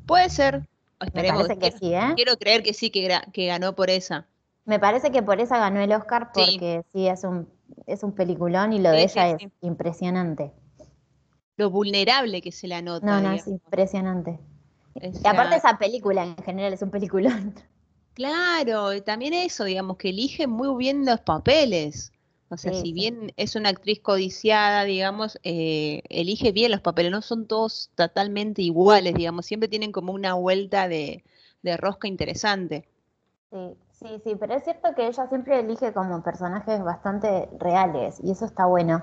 Puede 0.07 0.31
ser. 0.31 0.67
Esperemos. 1.01 1.43
Me 1.43 1.49
parece 1.57 1.73
que 1.73 1.79
sí, 1.79 1.95
¿eh? 1.95 2.13
Quiero 2.15 2.37
creer 2.37 2.63
que 2.63 2.73
sí, 2.73 2.91
que, 2.91 3.21
que 3.33 3.47
ganó 3.47 3.75
por 3.75 3.91
esa. 3.91 4.27
Me 4.65 4.79
parece 4.79 5.13
que 5.13 5.23
por 5.23 5.41
esa 5.41 5.59
ganó 5.59 5.81
el 5.81 5.93
Oscar 5.93 6.31
porque 6.33 6.83
sí, 6.93 7.07
es, 7.07 7.25
un, 7.25 7.49
es 7.87 8.03
un 8.03 8.13
peliculón 8.13 8.73
y 8.73 8.81
lo 8.81 8.91
de 8.91 9.05
ella 9.05 9.31
es 9.31 9.49
impresionante. 9.61 10.53
Lo 11.57 11.71
vulnerable 11.71 12.43
que 12.43 12.53
se 12.53 12.67
la 12.67 12.83
nota. 12.83 13.07
No, 13.07 13.21
no, 13.21 13.33
es 13.33 13.47
impresionante. 13.47 14.39
y 14.95 15.27
aparte 15.27 15.57
esa 15.57 15.79
película 15.79 16.25
en 16.25 16.37
general 16.39 16.73
es 16.73 16.83
un 16.83 16.91
peliculón. 16.91 17.55
Claro, 18.17 18.93
y 18.95 19.01
también 19.03 19.33
eso, 19.35 19.63
digamos, 19.65 19.97
que 19.99 20.09
elige 20.09 20.47
muy 20.49 20.77
bien 20.77 21.05
los 21.07 21.21
papeles. 21.21 22.13
O 22.49 22.57
sea, 22.57 22.73
si 22.73 22.93
bien 22.93 23.33
es 23.37 23.55
una 23.57 23.69
actriz 23.69 24.01
codiciada, 24.01 24.83
digamos, 24.85 25.39
eh, 25.45 26.03
elige 26.09 26.51
bien 26.53 26.71
los 26.73 26.81
papeles, 26.81 27.13
no 27.13 27.23
son 27.23 27.47
todos 27.47 27.91
totalmente 27.95 28.63
iguales, 28.63 29.15
digamos, 29.15 29.47
siempre 29.47 29.69
tienen 29.69 29.93
como 29.93 30.13
una 30.15 30.35
vuelta 30.35 30.89
de, 30.89 31.25
de 31.63 31.77
rosca 31.77 32.09
interesante. 32.09 32.89
Sí, 33.51 33.77
sí, 33.91 34.21
sí, 34.23 34.37
pero 34.37 34.55
es 34.55 34.63
cierto 34.63 34.95
que 34.95 35.09
ella 35.09 35.27
siempre 35.29 35.59
elige 35.59 35.93
como 35.93 36.23
personajes 36.23 36.83
bastante 36.85 37.49
reales 37.59 38.21
y 38.23 38.31
eso 38.31 38.45
está 38.45 38.67
bueno. 38.67 39.03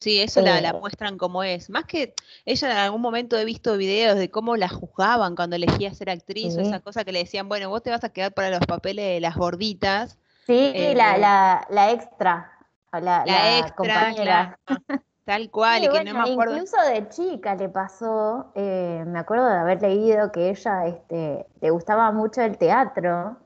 Sí, 0.00 0.18
eso 0.22 0.40
la, 0.40 0.62
la, 0.62 0.72
muestran 0.72 1.18
como 1.18 1.42
es. 1.42 1.68
Más 1.68 1.84
que 1.84 2.14
ella 2.46 2.70
en 2.70 2.76
algún 2.78 3.02
momento 3.02 3.36
he 3.36 3.44
visto 3.44 3.76
videos 3.76 4.16
de 4.16 4.30
cómo 4.30 4.56
la 4.56 4.68
juzgaban 4.68 5.36
cuando 5.36 5.56
elegía 5.56 5.92
ser 5.92 6.08
actriz 6.08 6.56
o 6.56 6.60
esa 6.60 6.80
cosa 6.80 7.04
que 7.04 7.12
le 7.12 7.18
decían, 7.18 7.50
bueno, 7.50 7.68
vos 7.68 7.82
te 7.82 7.90
vas 7.90 8.02
a 8.02 8.08
quedar 8.08 8.32
para 8.32 8.48
los 8.48 8.60
papeles 8.60 9.04
de 9.04 9.20
las 9.20 9.36
gorditas. 9.36 10.16
Sí, 10.46 10.72
eh, 10.74 10.94
la, 10.96 11.18
la, 11.18 11.66
la, 11.68 11.90
extra, 11.92 12.50
la, 12.92 13.24
la, 13.26 13.58
extra, 13.58 13.76
compañera. 13.76 14.58
tal 15.26 15.50
cual, 15.50 15.84
y 15.84 15.88
que 15.90 16.04
no 16.04 16.14
me 16.14 16.30
acuerdo. 16.32 16.54
Incluso 16.54 16.80
de 16.80 17.06
chica 17.10 17.54
le 17.54 17.68
pasó, 17.68 18.52
eh, 18.54 19.04
me 19.06 19.18
acuerdo 19.18 19.46
de 19.50 19.58
haber 19.58 19.82
leído 19.82 20.32
que 20.32 20.48
ella 20.48 20.86
este, 20.86 21.46
le 21.60 21.70
gustaba 21.70 22.10
mucho 22.10 22.40
el 22.40 22.56
teatro 22.56 23.36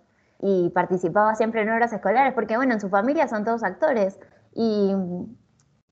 y 0.40 0.70
participaba 0.70 1.34
siempre 1.34 1.62
en 1.62 1.70
obras 1.70 1.92
escolares, 1.92 2.32
porque 2.32 2.56
bueno, 2.56 2.74
en 2.74 2.80
su 2.80 2.88
familia 2.88 3.26
son 3.26 3.44
todos 3.44 3.64
actores. 3.64 4.20
Y 4.54 4.92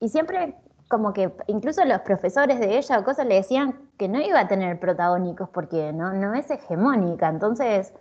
y 0.03 0.09
siempre 0.09 0.53
como 0.89 1.13
que 1.13 1.31
incluso 1.47 1.83
los 1.85 2.01
profesores 2.01 2.59
de 2.59 2.77
ella 2.77 2.99
o 2.99 3.05
cosas 3.05 3.25
le 3.25 3.35
decían 3.35 3.89
que 3.97 4.09
no 4.09 4.19
iba 4.19 4.41
a 4.41 4.47
tener 4.49 4.77
protagónicos 4.81 5.47
porque 5.49 5.93
no, 5.93 6.11
no 6.13 6.33
es 6.33 6.51
hegemónica. 6.51 7.29
Entonces, 7.29 7.93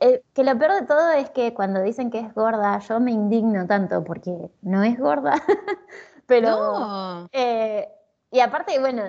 eh, 0.00 0.24
que 0.34 0.42
lo 0.42 0.58
peor 0.58 0.80
de 0.80 0.86
todo 0.86 1.12
es 1.12 1.30
que 1.30 1.54
cuando 1.54 1.80
dicen 1.80 2.10
que 2.10 2.18
es 2.18 2.34
gorda, 2.34 2.76
yo 2.80 2.98
me 2.98 3.12
indigno 3.12 3.68
tanto 3.68 4.02
porque 4.02 4.50
no 4.62 4.82
es 4.82 4.98
gorda. 4.98 5.34
Pero. 6.26 7.28
Eh, 7.30 7.88
y 8.32 8.40
aparte, 8.40 8.80
bueno, 8.80 9.04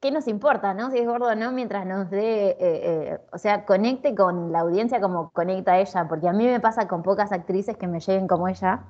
¿qué, 0.00 0.10
nos 0.12 0.28
importa, 0.28 0.72
no? 0.72 0.90
Si 0.92 0.98
es 0.98 1.06
gordo 1.06 1.28
o 1.28 1.34
no, 1.34 1.50
mientras 1.50 1.84
nos 1.84 2.10
dé, 2.10 2.56
eh, 2.60 3.18
o 3.32 3.38
sea, 3.38 3.64
conecte 3.64 4.14
con 4.14 4.52
la 4.52 4.60
audiencia 4.60 5.00
como 5.00 5.30
conecta 5.30 5.78
ella, 5.78 6.06
porque 6.08 6.28
a 6.28 6.32
mí 6.32 6.46
me 6.46 6.60
pasa 6.60 6.86
con 6.86 7.02
pocas 7.02 7.32
actrices 7.32 7.76
que 7.76 7.88
me 7.88 7.98
lleguen 7.98 8.28
como 8.28 8.46
ella 8.46 8.84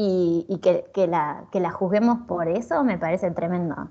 y, 0.00 0.58
que, 0.58 1.06
la, 1.08 1.48
que 1.50 1.58
la 1.58 1.72
juzguemos 1.72 2.20
por 2.28 2.48
eso 2.48 2.84
me 2.84 2.98
parece 2.98 3.32
tremendo. 3.32 3.90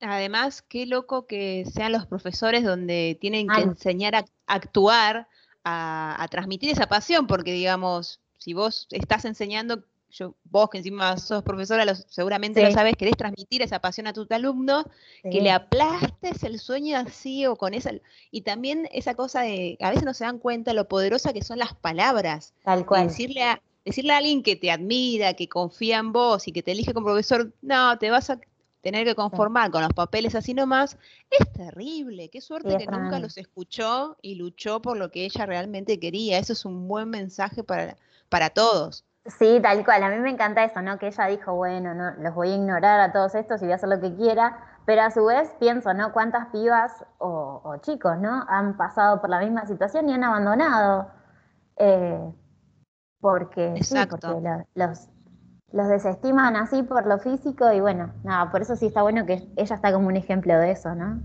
Además, 0.00 0.60
qué 0.60 0.84
loco 0.84 1.26
que 1.26 1.64
sean 1.72 1.92
los 1.92 2.04
profesores 2.04 2.62
donde 2.62 3.16
tienen 3.18 3.48
que 3.48 3.62
enseñar 3.62 4.14
a 4.16 4.24
actuar, 4.46 5.26
a, 5.64 6.26
transmitir 6.30 6.70
esa 6.70 6.88
pasión, 6.88 7.26
porque 7.26 7.52
digamos, 7.52 8.20
si 8.36 8.52
vos 8.52 8.86
estás 8.90 9.24
enseñando, 9.24 9.82
yo, 10.10 10.34
vos 10.44 10.68
que 10.68 10.78
encima 10.78 11.16
sos 11.16 11.42
profesora, 11.42 11.94
seguramente 11.94 12.62
lo 12.62 12.70
sabes, 12.70 12.94
querés 12.94 13.16
transmitir 13.16 13.62
esa 13.62 13.80
pasión 13.80 14.06
a 14.08 14.12
tu 14.12 14.26
alumno, 14.28 14.84
que 15.22 15.40
le 15.40 15.50
aplastes 15.50 16.42
el 16.42 16.58
sueño 16.58 16.98
así 16.98 17.46
o 17.46 17.56
con 17.56 17.72
esa... 17.72 17.92
Y 18.30 18.42
también 18.42 18.88
esa 18.92 19.14
cosa 19.14 19.40
de, 19.40 19.78
a 19.80 19.88
veces 19.88 20.04
no 20.04 20.12
se 20.12 20.24
dan 20.24 20.38
cuenta 20.38 20.74
lo 20.74 20.86
poderosa 20.86 21.32
que 21.32 21.42
son 21.42 21.58
las 21.58 21.74
palabras. 21.74 22.52
Tal 22.62 22.86
cual. 22.86 23.08
decirle 23.08 23.42
a, 23.42 23.62
decirle 23.88 24.12
a 24.12 24.18
alguien 24.18 24.42
que 24.42 24.56
te 24.56 24.70
admira, 24.70 25.34
que 25.34 25.48
confía 25.48 25.98
en 25.98 26.12
vos 26.12 26.48
y 26.48 26.52
que 26.52 26.62
te 26.62 26.72
elige 26.72 26.94
como 26.94 27.06
profesor, 27.06 27.52
no, 27.62 27.98
te 27.98 28.10
vas 28.10 28.30
a 28.30 28.38
tener 28.80 29.04
que 29.04 29.14
conformar 29.14 29.70
con 29.70 29.82
los 29.82 29.92
papeles 29.92 30.34
así 30.34 30.54
nomás, 30.54 30.96
es 31.30 31.52
terrible. 31.52 32.28
Qué 32.30 32.40
suerte 32.40 32.76
que 32.76 32.86
nunca 32.86 33.18
los 33.18 33.36
escuchó 33.36 34.16
y 34.22 34.36
luchó 34.36 34.80
por 34.80 34.96
lo 34.96 35.10
que 35.10 35.24
ella 35.24 35.46
realmente 35.46 35.98
quería. 35.98 36.38
Eso 36.38 36.52
es 36.52 36.64
un 36.64 36.88
buen 36.88 37.10
mensaje 37.10 37.62
para, 37.64 37.96
para 38.28 38.50
todos. 38.50 39.04
Sí, 39.26 39.58
tal 39.62 39.84
cual. 39.84 40.04
A 40.04 40.10
mí 40.10 40.16
me 40.18 40.30
encanta 40.30 40.64
eso, 40.64 40.80
¿no? 40.80 40.98
Que 40.98 41.08
ella 41.08 41.26
dijo, 41.26 41.54
bueno, 41.54 41.94
no, 41.94 42.12
los 42.22 42.34
voy 42.34 42.50
a 42.50 42.54
ignorar 42.54 43.00
a 43.00 43.12
todos 43.12 43.34
estos 43.34 43.60
y 43.60 43.64
voy 43.64 43.72
a 43.72 43.74
hacer 43.76 43.88
lo 43.88 44.00
que 44.00 44.14
quiera. 44.14 44.58
Pero 44.86 45.02
a 45.02 45.10
su 45.10 45.24
vez 45.26 45.50
pienso, 45.60 45.92
¿no? 45.92 46.12
Cuántas 46.12 46.46
pibas 46.48 47.04
o, 47.18 47.76
chicos, 47.82 48.16
¿no? 48.18 48.46
Han 48.48 48.76
pasado 48.78 49.20
por 49.20 49.28
la 49.28 49.40
misma 49.40 49.66
situación 49.66 50.08
y 50.08 50.14
han 50.14 50.24
abandonado. 50.24 51.10
Eh, 51.76 52.32
porque, 53.20 53.74
los, 54.74 55.08
los 55.72 55.88
desestiman 55.88 56.56
así 56.56 56.82
por 56.82 57.06
lo 57.06 57.18
físico 57.18 57.72
y 57.72 57.80
bueno, 57.80 58.12
nada, 58.24 58.50
por 58.50 58.62
eso 58.62 58.76
sí 58.76 58.86
está 58.86 59.02
bueno 59.02 59.26
que 59.26 59.46
ella 59.56 59.74
está 59.74 59.92
como 59.92 60.08
un 60.08 60.16
ejemplo 60.16 60.58
de 60.58 60.70
eso, 60.70 60.94
¿no? 60.94 61.20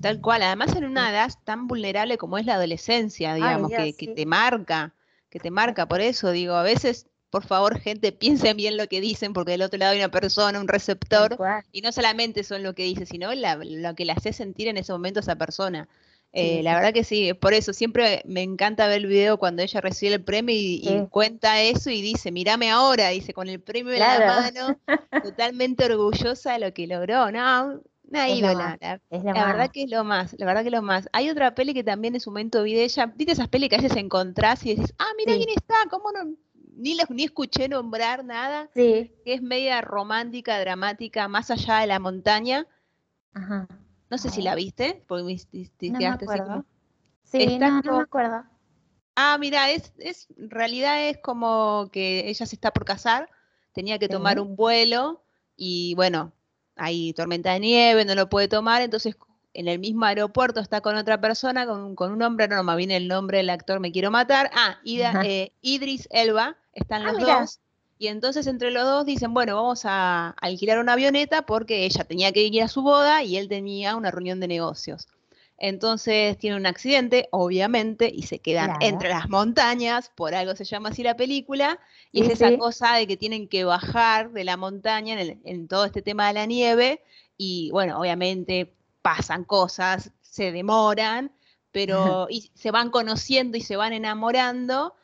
Tal 0.00 0.20
cual, 0.20 0.42
además 0.42 0.74
en 0.76 0.84
una 0.84 1.10
edad 1.10 1.30
tan 1.44 1.66
vulnerable 1.66 2.18
como 2.18 2.38
es 2.38 2.46
la 2.46 2.54
adolescencia, 2.54 3.34
digamos, 3.34 3.70
que, 3.70 3.92
te 4.14 4.26
marca, 4.26 4.94
que 5.30 5.40
te 5.40 5.50
marca, 5.50 5.86
por 5.86 6.00
eso 6.00 6.30
digo, 6.30 6.54
a 6.54 6.62
veces, 6.62 7.06
por 7.30 7.44
favor, 7.44 7.78
gente, 7.78 8.12
piensen 8.12 8.56
bien 8.56 8.76
lo 8.76 8.86
que 8.86 9.00
dicen, 9.00 9.32
porque 9.32 9.52
del 9.52 9.62
otro 9.62 9.78
lado 9.78 9.92
hay 9.92 9.98
una 9.98 10.10
persona, 10.10 10.60
un 10.60 10.68
receptor, 10.68 11.36
y 11.72 11.80
no 11.80 11.92
solamente 11.92 12.44
son 12.44 12.62
lo 12.62 12.74
que 12.74 12.84
dice, 12.84 13.06
sino 13.06 13.30
lo 13.34 13.94
que 13.94 14.04
le 14.04 14.12
hace 14.12 14.32
sentir 14.32 14.68
en 14.68 14.76
ese 14.76 14.92
momento 14.92 15.20
a 15.20 15.22
esa 15.22 15.36
persona. 15.36 15.88
Eh, 16.38 16.62
la 16.62 16.74
verdad 16.74 16.92
que 16.92 17.02
sí, 17.02 17.32
por 17.32 17.54
eso 17.54 17.72
siempre 17.72 18.20
me 18.26 18.42
encanta 18.42 18.86
ver 18.86 18.98
el 18.98 19.06
video 19.06 19.38
cuando 19.38 19.62
ella 19.62 19.80
recibe 19.80 20.16
el 20.16 20.22
premio 20.22 20.54
y, 20.54 21.06
cuenta 21.08 21.62
eso 21.62 21.88
y 21.88 22.02
dice, 22.02 22.30
mírame 22.30 22.70
ahora, 22.70 23.08
dice, 23.08 23.32
con 23.32 23.48
el 23.48 23.58
premio 23.58 23.94
en 23.94 24.00
la 24.00 24.18
mano, 24.18 24.78
totalmente 25.24 25.86
orgullosa 25.86 26.52
de 26.52 26.58
lo 26.58 26.74
que 26.74 26.86
logró, 26.86 27.32
¿no? 27.32 27.80
Una 28.04 28.28
ídola, 28.28 28.76
la, 28.78 29.00
verdad 29.46 29.70
que 29.72 29.84
es 29.84 29.90
lo 29.90 30.04
más, 30.04 30.36
la 30.38 30.44
verdad 30.44 30.60
que 30.60 30.68
es 30.68 30.74
lo 30.74 30.82
más. 30.82 31.08
Hay 31.14 31.30
otra 31.30 31.54
peli 31.54 31.72
que 31.72 31.82
también 31.82 32.14
en 32.14 32.20
su 32.20 32.30
momento 32.30 32.62
vi 32.62 32.74
de 32.74 32.84
ella, 32.84 33.06
viste 33.06 33.32
esas 33.32 33.48
pelis 33.48 33.70
que 33.70 33.76
a 33.76 33.80
veces 33.80 33.96
encontrás 33.96 34.62
y 34.66 34.74
decís, 34.74 34.92
ah, 34.98 35.08
mira 35.16 35.34
quién 35.36 35.48
está, 35.56 35.74
cómo 35.88 36.12
no, 36.12 36.36
ni, 36.76 36.98
ni 37.08 37.24
escuché 37.24 37.66
nombrar 37.66 38.26
nada, 38.26 38.68
sí. 38.74 39.10
que 39.24 39.32
es 39.32 39.40
media 39.40 39.80
romántica, 39.80 40.60
dramática, 40.60 41.28
más 41.28 41.50
allá 41.50 41.78
de 41.78 41.86
la 41.86 41.98
montaña. 41.98 42.66
Ajá. 43.32 43.66
No 44.08 44.18
sé 44.18 44.30
si 44.30 44.42
la 44.42 44.54
viste, 44.54 45.02
porque 45.08 45.24
me, 45.24 45.90
no 45.90 45.98
me 45.98 46.06
acuerdo. 46.06 46.64
Sí, 47.24 47.58
no, 47.58 47.82
me 47.82 48.02
acuerdo. 48.02 48.44
Ah, 49.16 49.36
mira, 49.38 49.70
es, 49.70 49.92
es, 49.98 50.28
en 50.36 50.50
realidad 50.50 51.08
es 51.08 51.18
como 51.18 51.88
que 51.90 52.28
ella 52.28 52.46
se 52.46 52.54
está 52.54 52.70
por 52.70 52.84
casar, 52.84 53.28
tenía 53.72 53.98
que 53.98 54.08
tomar 54.08 54.38
un 54.38 54.54
vuelo 54.56 55.24
y 55.56 55.94
bueno, 55.94 56.32
hay 56.76 57.14
tormenta 57.14 57.52
de 57.52 57.60
nieve, 57.60 58.04
no 58.04 58.14
lo 58.14 58.28
puede 58.28 58.46
tomar, 58.46 58.82
entonces 58.82 59.16
en 59.54 59.68
el 59.68 59.78
mismo 59.78 60.04
aeropuerto 60.04 60.60
está 60.60 60.82
con 60.82 60.96
otra 60.96 61.18
persona, 61.18 61.66
con, 61.66 61.96
con 61.96 62.12
un 62.12 62.22
hombre, 62.22 62.46
no, 62.46 62.62
más 62.62 62.76
bien 62.76 62.90
el 62.90 63.08
nombre 63.08 63.38
del 63.38 63.48
actor 63.48 63.80
me 63.80 63.90
quiero 63.90 64.10
matar. 64.10 64.50
Ah, 64.54 64.78
eh, 64.84 65.52
Idris 65.62 66.06
Elba, 66.10 66.58
están 66.74 67.06
ah, 67.06 67.12
los 67.12 67.20
dos. 67.20 67.60
Y 67.98 68.08
entonces 68.08 68.46
entre 68.46 68.70
los 68.70 68.84
dos 68.84 69.06
dicen, 69.06 69.32
bueno, 69.32 69.56
vamos 69.56 69.82
a 69.84 70.30
alquilar 70.40 70.78
una 70.78 70.92
avioneta 70.92 71.42
porque 71.42 71.86
ella 71.86 72.04
tenía 72.04 72.32
que 72.32 72.42
ir 72.42 72.62
a 72.62 72.68
su 72.68 72.82
boda 72.82 73.22
y 73.22 73.36
él 73.36 73.48
tenía 73.48 73.96
una 73.96 74.10
reunión 74.10 74.38
de 74.40 74.48
negocios. 74.48 75.08
Entonces 75.58 76.36
tiene 76.36 76.56
un 76.56 76.66
accidente, 76.66 77.28
obviamente, 77.32 78.12
y 78.14 78.24
se 78.24 78.40
quedan 78.40 78.76
entre 78.80 79.08
las 79.08 79.30
montañas, 79.30 80.10
por 80.14 80.34
algo 80.34 80.54
se 80.54 80.64
llama 80.64 80.90
así 80.90 81.02
la 81.02 81.16
película, 81.16 81.80
y 82.12 82.22
es 82.22 82.28
esa 82.28 82.56
cosa 82.58 82.94
de 82.94 83.06
que 83.06 83.16
tienen 83.16 83.48
que 83.48 83.64
bajar 83.64 84.32
de 84.32 84.44
la 84.44 84.58
montaña 84.58 85.16
en, 85.18 85.68
todo 85.68 85.86
este 85.86 86.02
tema 86.02 86.28
de 86.28 86.34
la 86.34 86.46
nieve, 86.46 87.02
y 87.38 87.70
bueno, 87.70 87.98
obviamente 87.98 88.74
pasan 89.00 89.44
cosas, 89.44 90.10
se 90.20 90.52
demoran, 90.52 91.32
pero 91.72 92.26
y 92.30 92.50
se 92.54 92.70
van 92.70 92.90
conociendo 92.90 93.56
y 93.56 93.62
se 93.62 93.76
van 93.76 93.94
enamorando, 93.94 94.94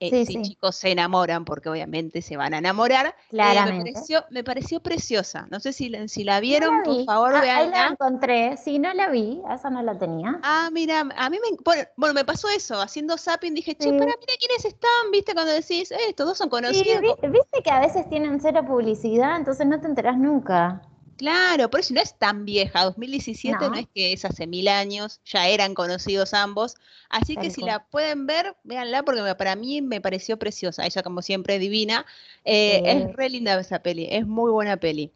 eh, 0.00 0.24
sí, 0.24 0.40
chicos 0.40 0.76
se 0.76 0.90
enamoran, 0.90 1.44
porque 1.44 1.68
obviamente 1.68 2.22
se 2.22 2.36
van 2.36 2.54
a 2.54 2.58
enamorar. 2.58 3.06
Eh, 3.06 3.14
Claramente. 3.28 3.92
me, 4.30 4.42
pareció, 4.42 4.80
preciosa. 4.80 5.46
No 5.50 5.60
sé 5.60 5.74
si, 5.74 5.92
si 6.08 6.24
la 6.24 6.40
vieron, 6.40 6.82
por 6.82 7.04
favor, 7.04 7.34
ah, 7.34 7.40
veanla. 7.42 7.62
Ahí 7.62 7.70
la 7.70 7.88
encontré. 7.92 8.56
Sí, 8.56 8.78
no 8.78 8.94
la 8.94 9.10
vi, 9.10 9.42
esa 9.54 9.68
no 9.68 9.82
la 9.82 9.98
tenía. 9.98 10.40
Ah, 10.42 10.70
mira, 10.72 11.00
a 11.00 11.30
mí 11.30 11.38
me. 11.38 11.56
Bueno, 11.96 12.14
me 12.14 12.24
pasó 12.24 12.48
eso. 12.48 12.80
Haciendo 12.80 13.18
zapping 13.18 13.54
dije, 13.54 13.74
che, 13.74 13.90
para, 13.90 14.06
mira 14.06 14.34
quiénes 14.38 14.64
están, 14.64 15.10
¿viste? 15.12 15.34
Cuando 15.34 15.52
decís, 15.52 15.90
eh, 15.92 15.98
estos 16.08 16.26
dos 16.26 16.38
son 16.38 16.48
conocidos. 16.48 17.02
viste 17.22 17.62
que 17.62 17.70
a 17.70 17.80
veces 17.80 18.08
tienen 18.08 18.40
cero 18.40 18.64
publicidad, 18.66 19.36
entonces 19.36 19.66
no 19.66 19.80
te 19.80 19.86
enterás 19.86 20.16
nunca. 20.16 20.80
Claro, 21.20 21.68
por 21.68 21.80
eso 21.80 21.92
no 21.92 22.00
es 22.00 22.14
tan 22.14 22.46
vieja. 22.46 22.82
2017 22.82 23.58
no, 23.68 23.74
es 23.74 23.86
que 23.94 24.14
es 24.14 24.24
hace 24.24 24.46
mil 24.46 24.68
años, 24.68 25.20
ya 25.26 25.48
eran 25.48 25.74
conocidos 25.74 26.32
ambos. 26.32 26.76
Así 27.10 27.36
que 27.36 27.50
si 27.50 27.60
la 27.60 27.84
pueden 27.84 28.26
ver, 28.26 28.56
véanla 28.64 29.02
porque 29.02 29.34
para 29.34 29.54
mí 29.54 29.82
me 29.82 30.00
pareció 30.00 30.38
preciosa. 30.38 30.86
Ella, 30.86 31.02
como 31.02 31.20
siempre, 31.20 31.58
divina. 31.58 32.06
Eh, 32.46 32.80
es 32.86 33.14
re 33.16 33.28
linda 33.28 33.60
esa 33.60 33.80
peli, 33.80 34.08
es 34.10 34.26
muy 34.26 34.50
buena 34.50 34.78
peli. 34.78 35.12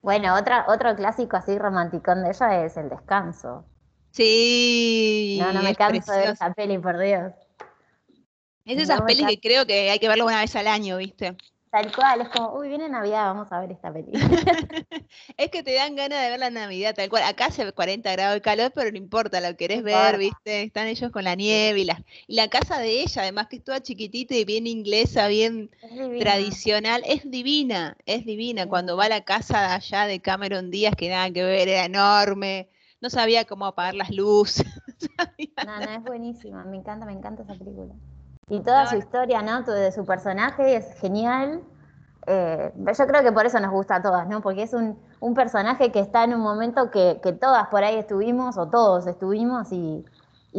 Bueno, 0.00 0.34
otra, 0.36 0.64
otro 0.68 0.96
clásico 0.96 1.36
así 1.36 1.58
romanticón 1.58 2.22
de 2.24 2.30
ella 2.30 2.64
es 2.64 2.78
El 2.78 2.88
Descanso. 2.88 3.66
Sí. 4.10 5.36
No, 5.38 5.52
no 5.52 5.62
me 5.62 5.74
canso 5.74 6.12
de 6.12 6.30
esa 6.30 6.50
peli, 6.54 6.78
por 6.78 6.98
Dios. 6.98 7.30
Es 8.64 8.76
de 8.78 8.84
esas 8.84 9.02
pelis 9.02 9.26
que 9.26 9.38
creo 9.38 9.66
que 9.66 9.90
hay 9.90 9.98
que 9.98 10.08
verlo 10.08 10.24
una 10.24 10.40
vez 10.40 10.56
al 10.56 10.66
año, 10.66 10.96
¿viste? 10.96 11.36
Tal 11.72 11.90
cual, 11.90 12.20
es 12.20 12.28
como, 12.28 12.52
uy, 12.52 12.68
viene 12.68 12.86
Navidad, 12.86 13.24
vamos 13.24 13.50
a 13.50 13.58
ver 13.58 13.72
esta 13.72 13.90
película. 13.90 14.22
es 15.38 15.50
que 15.50 15.62
te 15.62 15.72
dan 15.72 15.96
ganas 15.96 16.22
de 16.22 16.28
ver 16.28 16.38
la 16.38 16.50
Navidad, 16.50 16.94
tal 16.94 17.08
cual. 17.08 17.22
Acá 17.22 17.46
hace 17.46 17.72
40 17.72 18.12
grados 18.12 18.34
de 18.34 18.42
calor, 18.42 18.72
pero 18.74 18.90
no 18.90 18.98
importa, 18.98 19.40
lo 19.40 19.56
querés 19.56 19.82
ver, 19.82 20.18
¿viste? 20.18 20.64
Están 20.64 20.88
ellos 20.88 21.10
con 21.10 21.24
la 21.24 21.34
nieve 21.34 21.80
y 21.80 21.84
la, 21.86 22.04
y 22.26 22.34
la 22.34 22.48
casa 22.48 22.78
de 22.78 23.00
ella, 23.00 23.22
además 23.22 23.46
que 23.46 23.56
es 23.56 23.64
toda 23.64 23.80
chiquitita 23.80 24.34
y 24.34 24.44
bien 24.44 24.66
inglesa, 24.66 25.28
bien 25.28 25.70
tradicional. 26.18 27.02
Es 27.06 27.30
divina, 27.30 27.96
es 28.04 28.26
divina. 28.26 28.66
Cuando 28.66 28.98
va 28.98 29.06
a 29.06 29.08
la 29.08 29.24
casa 29.24 29.62
de 29.62 29.66
allá 29.68 30.06
de 30.06 30.20
Cameron 30.20 30.70
Díaz, 30.70 30.94
que 30.94 31.08
nada 31.08 31.30
que 31.30 31.42
ver, 31.42 31.68
era 31.70 31.86
enorme. 31.86 32.68
No 33.00 33.08
sabía 33.08 33.46
cómo 33.46 33.64
apagar 33.64 33.94
las 33.94 34.10
luces. 34.10 34.66
no, 35.66 35.80
no, 35.80 35.90
es 35.90 36.02
buenísima, 36.02 36.64
me 36.64 36.76
encanta, 36.76 37.06
me 37.06 37.12
encanta 37.12 37.44
esa 37.44 37.54
película. 37.54 37.94
Y 38.52 38.60
toda 38.60 38.86
su 38.86 38.96
historia, 38.96 39.40
¿no? 39.40 39.62
De 39.62 39.90
su 39.92 40.04
personaje 40.04 40.76
es 40.76 40.92
genial. 41.00 41.62
Eh, 42.26 42.70
yo 42.76 43.06
creo 43.06 43.22
que 43.22 43.32
por 43.32 43.46
eso 43.46 43.58
nos 43.60 43.70
gusta 43.70 43.96
a 43.96 44.02
todas, 44.02 44.28
¿no? 44.28 44.42
Porque 44.42 44.64
es 44.64 44.74
un, 44.74 44.98
personaje 45.34 45.90
que 45.90 46.00
está 46.00 46.24
en 46.24 46.34
un 46.34 46.42
momento 46.42 46.90
que, 46.90 47.18
todas 47.40 47.68
por 47.68 47.82
ahí 47.82 47.96
estuvimos 47.96 48.58
o 48.58 48.68
todos 48.68 49.06
estuvimos 49.06 49.72
y, 49.72 50.04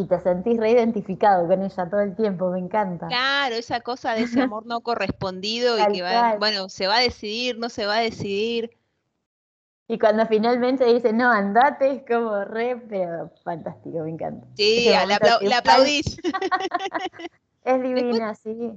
te 0.09 0.19
sentís 0.21 0.57
reidentificado 0.57 1.47
con 1.47 1.61
ella 1.61 1.87
todo 1.87 2.01
el 2.01 2.15
tiempo, 2.15 2.49
me 2.49 2.57
encanta. 2.57 3.05
Claro, 3.09 3.53
esa 3.53 3.81
cosa 3.81 4.13
de 4.13 4.23
ese 4.23 4.41
amor 4.41 4.65
no 4.65 4.81
correspondido 4.81 5.77
y 5.77 5.93
que 5.93 6.01
va, 6.01 6.37
bueno, 6.37 6.69
se 6.69 6.87
va 6.87 6.95
a 6.95 7.01
decidir, 7.01 7.59
no 7.59 7.69
se 7.69 7.85
va 7.85 7.97
a 7.97 7.99
decidir. 7.99 8.71
Y 9.87 9.99
cuando 9.99 10.25
finalmente 10.25 10.83
dice, 10.85 11.13
no, 11.13 11.29
andate, 11.29 11.91
es 11.91 12.03
como 12.07 12.43
re, 12.43 12.75
pero 12.89 13.31
fantástico, 13.43 13.99
me 13.99 14.09
encanta. 14.09 14.47
Sí, 14.55 14.89
la, 14.89 15.57
aplaudís. 15.57 16.17
Es 17.63 17.81
divina, 17.81 18.35
sí. 18.35 18.71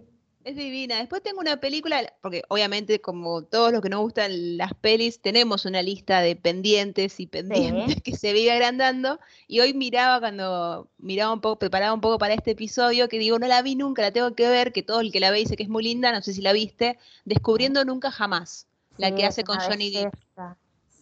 Es 0.45 0.55
divina. 0.55 0.99
Después 0.99 1.23
tengo 1.25 1.41
una 1.41 1.57
película, 1.57 2.01
porque 2.23 2.45
obviamente 2.49 3.01
como 3.01 3.43
todos 3.43 3.73
los 3.73 3.83
que 3.83 3.89
nos 3.89 4.01
gustan 4.01 4.57
las 4.57 4.75
pelis, 4.75 5.21
tenemos 5.21 5.65
una 5.65 5.83
lista 5.83 6.21
de 6.21 6.37
pendientes 6.37 7.19
y 7.19 7.27
pendientes 7.27 8.01
que 8.05 8.17
se 8.17 8.33
vive 8.33 8.53
agrandando. 8.53 9.19
Y 9.49 9.59
hoy 9.59 9.75
miraba 9.75 10.21
cuando 10.21 10.89
miraba 10.99 11.33
un 11.33 11.41
poco, 11.41 11.59
preparaba 11.59 11.93
un 11.93 12.01
poco 12.01 12.19
para 12.19 12.35
este 12.35 12.53
episodio, 12.53 13.09
que 13.09 13.19
digo, 13.19 13.41
no 13.41 13.49
la 13.49 13.61
vi 13.63 13.75
nunca, 13.75 14.03
la 14.03 14.13
tengo 14.13 14.37
que 14.37 14.49
ver, 14.49 14.73
que 14.73 14.85
todo 14.85 15.01
el 15.01 15.11
que 15.11 15.19
la 15.19 15.33
ve 15.33 15.39
dice 15.39 15.57
que 15.57 15.65
es 15.65 15.69
muy 15.69 15.83
linda, 15.83 16.13
no 16.13 16.23
sé 16.23 16.33
si 16.33 16.43
la 16.43 16.53
viste, 16.53 16.97
Descubriendo 17.25 17.85
Nunca 17.85 18.13
Jamás, 18.13 18.69
la 18.99 19.13
que 19.13 19.25
hace 19.25 19.43
con 19.43 19.59
Johnny 19.59 19.91
Depp. 19.91 20.15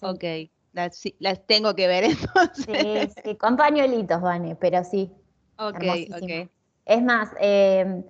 Ok, 0.00 0.24
las 0.72 1.46
tengo 1.46 1.74
que 1.74 1.86
ver 1.86 2.04
entonces. 2.04 3.12
Sí, 3.14 3.22
sí, 3.22 3.36
con 3.36 3.58
pañuelitos, 3.58 4.22
Vane, 4.22 4.56
pero 4.56 4.82
sí. 4.84 5.12
Ok, 5.58 5.84
ok. 6.16 6.48
Es 6.84 7.02
más, 7.02 7.30
eh, 7.40 8.04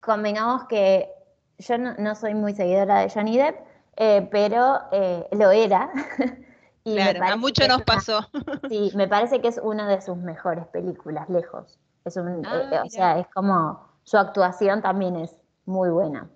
convengamos 0.00 0.64
que 0.64 1.10
yo 1.58 1.76
no, 1.78 2.14
soy 2.14 2.34
muy 2.34 2.54
seguidora 2.54 3.00
de 3.00 3.10
Johnny 3.10 3.36
Depp, 3.36 3.56
eh, 3.96 4.28
pero 4.30 4.80
eh, 4.92 5.28
lo 5.32 5.50
era. 5.50 5.90
y 6.84 6.94
claro, 6.94 7.24
a 7.24 7.36
mucho 7.36 7.66
nos 7.66 7.82
pasó. 7.82 8.20
sí, 8.68 8.92
me 8.94 9.08
parece 9.08 9.40
que 9.40 9.48
es 9.48 9.58
una 9.62 9.88
de 9.88 10.00
sus 10.00 10.16
mejores 10.16 10.66
películas, 10.68 11.28
lejos. 11.28 11.78
Es 12.04 12.16
un, 12.16 12.46
ah, 12.46 12.82
o 12.84 12.88
sea, 12.88 13.18
es 13.18 13.26
como 13.28 13.86
su 14.04 14.16
actuación 14.16 14.80
también 14.80 15.16
es 15.16 15.36
muy 15.66 15.90
buena. 15.90 16.30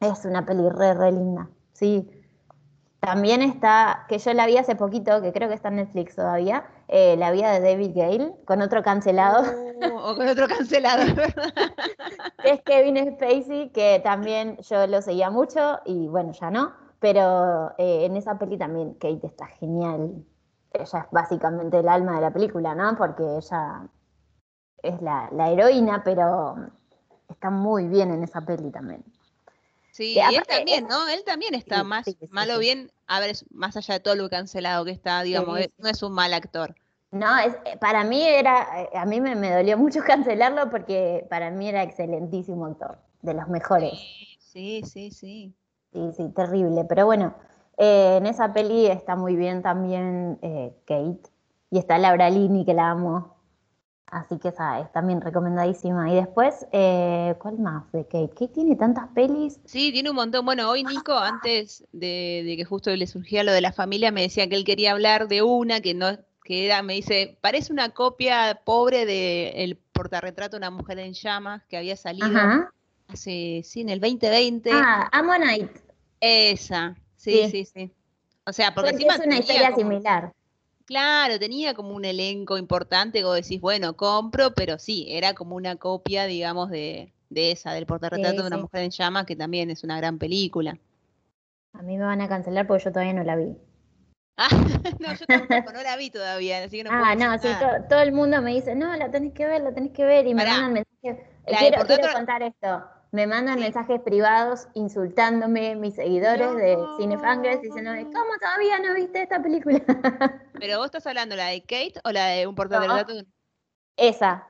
Es 0.00 0.24
una 0.24 0.44
peli 0.44 0.68
re, 0.68 0.94
re 0.94 1.12
linda. 1.12 1.48
Sí, 1.72 2.10
también 3.00 3.42
está, 3.42 4.06
que 4.08 4.18
yo 4.18 4.32
la 4.32 4.46
vi 4.46 4.56
hace 4.56 4.76
poquito, 4.76 5.20
que 5.20 5.32
creo 5.32 5.48
que 5.48 5.54
está 5.54 5.68
en 5.68 5.76
Netflix 5.76 6.16
todavía, 6.16 6.64
eh, 6.88 7.16
La 7.16 7.30
vida 7.30 7.52
de 7.52 7.60
David 7.60 7.92
Gale, 7.94 8.34
con 8.44 8.62
otro 8.62 8.82
cancelado. 8.82 9.42
Oh, 9.92 10.12
o 10.12 10.16
con 10.16 10.28
otro 10.28 10.48
cancelado, 10.48 11.14
¿verdad? 11.14 11.52
es 12.44 12.62
Kevin 12.62 13.14
Spacey, 13.14 13.70
que 13.70 14.00
también 14.02 14.56
yo 14.58 14.86
lo 14.86 15.02
seguía 15.02 15.30
mucho 15.30 15.80
y 15.84 16.08
bueno, 16.08 16.32
ya 16.32 16.50
no, 16.50 16.72
pero 17.00 17.70
eh, 17.78 18.06
en 18.06 18.16
esa 18.16 18.38
peli 18.38 18.56
también 18.56 18.94
Kate 18.94 19.26
está 19.26 19.46
genial. 19.46 20.24
Ella 20.72 20.98
es 21.00 21.10
básicamente 21.10 21.78
el 21.78 21.88
alma 21.88 22.16
de 22.16 22.20
la 22.20 22.32
película, 22.32 22.74
¿no? 22.74 22.96
Porque 22.96 23.22
ella 23.36 23.88
es 24.82 25.00
la, 25.02 25.28
la 25.32 25.50
heroína, 25.50 26.02
pero 26.04 26.56
está 27.28 27.50
muy 27.50 27.88
bien 27.88 28.10
en 28.10 28.22
esa 28.22 28.40
peli 28.40 28.70
también. 28.70 29.04
Sí, 29.94 30.14
y 30.14 30.34
él 30.34 30.42
también, 30.48 30.88
¿no? 30.88 31.06
Él 31.06 31.22
también 31.24 31.54
está 31.54 31.84
más, 31.84 32.04
malo 32.28 32.58
bien, 32.58 32.90
a 33.06 33.20
ver, 33.20 33.36
más 33.50 33.76
allá 33.76 33.94
de 33.94 34.00
todo 34.00 34.16
lo 34.16 34.28
cancelado 34.28 34.84
que 34.84 34.90
está, 34.90 35.22
digamos, 35.22 35.60
no 35.78 35.88
es 35.88 36.02
un 36.02 36.12
mal 36.12 36.34
actor. 36.34 36.74
No, 37.12 37.38
es, 37.38 37.54
eh, 37.64 37.76
para 37.78 38.02
mí 38.02 38.20
era, 38.20 38.82
eh, 38.82 38.88
a 38.96 39.06
mí 39.06 39.20
me, 39.20 39.36
dolió 39.36 39.78
mucho 39.78 40.00
cancelarlo 40.04 40.68
porque 40.68 41.24
para 41.30 41.52
mí 41.52 41.68
era 41.68 41.84
excelentísimo 41.84 42.66
actor, 42.66 42.98
de 43.22 43.34
los 43.34 43.46
mejores. 43.46 43.92
Sí, 44.40 44.82
sí, 44.84 45.12
sí. 45.12 45.54
Sí, 45.92 46.10
sí, 46.16 46.28
terrible. 46.34 46.84
Pero 46.88 47.06
bueno, 47.06 47.36
eh, 47.78 48.16
en 48.16 48.26
esa 48.26 48.52
peli 48.52 48.86
está 48.88 49.14
muy 49.14 49.36
bien 49.36 49.62
también 49.62 50.40
Kate. 50.86 51.30
Y 51.70 51.78
está 51.78 51.98
Laura 51.98 52.30
Lini, 52.30 52.64
que 52.64 52.74
la 52.74 52.90
amo. 52.90 53.33
Así 54.14 54.38
que 54.38 54.48
esa 54.48 54.78
es 54.78 54.92
también 54.92 55.20
recomendadísima. 55.20 56.08
Y 56.08 56.14
después, 56.14 56.68
eh, 56.70 57.34
¿cuál 57.40 57.58
más 57.58 57.90
de 57.90 58.04
Kate? 58.04 58.28
¿Kate 58.28 58.48
tiene 58.48 58.76
tantas 58.76 59.08
pelis? 59.08 59.58
Sí, 59.64 59.90
tiene 59.90 60.10
un 60.10 60.14
montón. 60.14 60.46
Bueno, 60.46 60.70
hoy 60.70 60.84
Nico, 60.84 61.18
antes 61.18 61.84
de, 61.90 62.54
que 62.56 62.64
justo 62.64 62.94
le 62.94 63.08
surgía 63.08 63.42
lo 63.42 63.50
de 63.50 63.60
la 63.60 63.72
familia, 63.72 64.12
me 64.12 64.22
decía 64.22 64.48
que 64.48 64.54
él 64.54 64.64
quería 64.64 64.92
hablar 64.92 65.26
de 65.26 65.42
una 65.42 65.80
que 65.80 65.94
no 65.94 66.16
que 66.44 66.66
era, 66.66 66.82
me 66.82 66.92
dice, 66.92 67.38
parece 67.40 67.72
una 67.72 67.88
copia 67.88 68.60
pobre 68.64 69.06
de 69.06 69.64
El 69.64 69.76
portarretrato 69.76 70.52
de 70.52 70.58
una 70.58 70.70
mujer 70.70 70.98
en 71.00 71.14
llamas 71.14 71.64
que 71.64 71.78
había 71.78 71.96
salido 71.96 72.38
hace, 73.08 73.62
sí, 73.64 73.80
en 73.80 73.88
el 73.88 73.98
2020. 73.98 74.70
Ah, 74.72 75.08
Ammonite. 75.10 75.80
Esa, 76.20 76.94
sí, 77.16 77.48
sí, 77.50 77.64
sí. 77.64 77.90
O 78.46 78.52
sea, 78.52 78.74
porque 78.74 78.90
encima 78.90 79.14
es 79.14 79.26
una 79.26 79.38
historia 79.38 79.74
similar. 79.74 80.32
Claro, 80.86 81.38
tenía 81.38 81.72
como 81.72 81.94
un 81.94 82.04
elenco 82.04 82.58
importante, 82.58 83.24
vos 83.24 83.36
decís, 83.36 83.60
bueno, 83.60 83.96
compro, 83.96 84.54
pero 84.54 84.78
sí, 84.78 85.06
era 85.08 85.32
como 85.32 85.56
una 85.56 85.76
copia, 85.76 86.26
digamos, 86.26 86.68
de, 86.68 87.12
de 87.30 87.52
esa, 87.52 87.72
del 87.72 87.86
portarretrato 87.86 88.42
de 88.42 88.48
una 88.48 88.58
mujer 88.58 88.82
en 88.82 88.90
llamas, 88.90 89.24
que 89.24 89.34
también 89.34 89.70
es 89.70 89.82
una 89.82 89.96
gran 89.96 90.18
película. 90.18 90.76
A 91.72 91.82
mí 91.82 91.96
me 91.96 92.04
van 92.04 92.20
a 92.20 92.28
cancelar 92.28 92.66
porque 92.66 92.84
yo 92.84 92.92
todavía 92.92 93.14
no 93.14 93.24
la 93.24 93.36
vi. 93.36 93.56
Ah, 94.36 94.48
no, 95.00 95.14
yo 95.14 95.26
tampoco, 95.26 95.72
no 95.72 95.82
la 95.82 95.96
vi 95.96 96.10
todavía, 96.10 96.64
así 96.64 96.78
que 96.78 96.84
no 96.84 96.90
Ah, 96.92 97.14
no, 97.14 97.38
sí, 97.38 97.48
todo 97.88 98.00
el 98.00 98.12
mundo 98.12 98.42
me 98.42 98.52
dice, 98.52 98.74
no, 98.74 98.94
la 98.96 99.10
tenés 99.10 99.32
que 99.32 99.46
ver, 99.46 99.62
la 99.62 99.72
tenés 99.72 99.92
que 99.92 100.04
ver, 100.04 100.26
y 100.26 100.34
me 100.34 100.44
mandan 100.44 100.72
mensajes. 100.72 101.26
Quiero, 101.46 101.84
quiero 101.86 102.12
contar 102.12 102.42
esto. 102.42 102.84
Me 103.14 103.28
mandan 103.28 103.60
mensajes 103.60 104.00
privados 104.00 104.66
insultándome 104.74 105.76
mis 105.76 105.94
seguidores 105.94 106.56
de 106.56 106.76
Cinefangers 106.98 107.62
diciéndome, 107.62 108.06
¿cómo 108.06 108.36
todavía 108.40 108.80
no 108.80 108.92
viste 108.92 109.22
esta 109.22 109.40
película? 109.40 109.78
Pero 110.54 110.78
vos 110.78 110.86
estás 110.86 111.06
hablando 111.06 111.36
la 111.36 111.46
de 111.46 111.60
Kate 111.60 112.00
o 112.02 112.10
la 112.10 112.26
de 112.26 112.48
un 112.48 112.56
portarretrato. 112.56 113.12
Esa, 113.96 114.48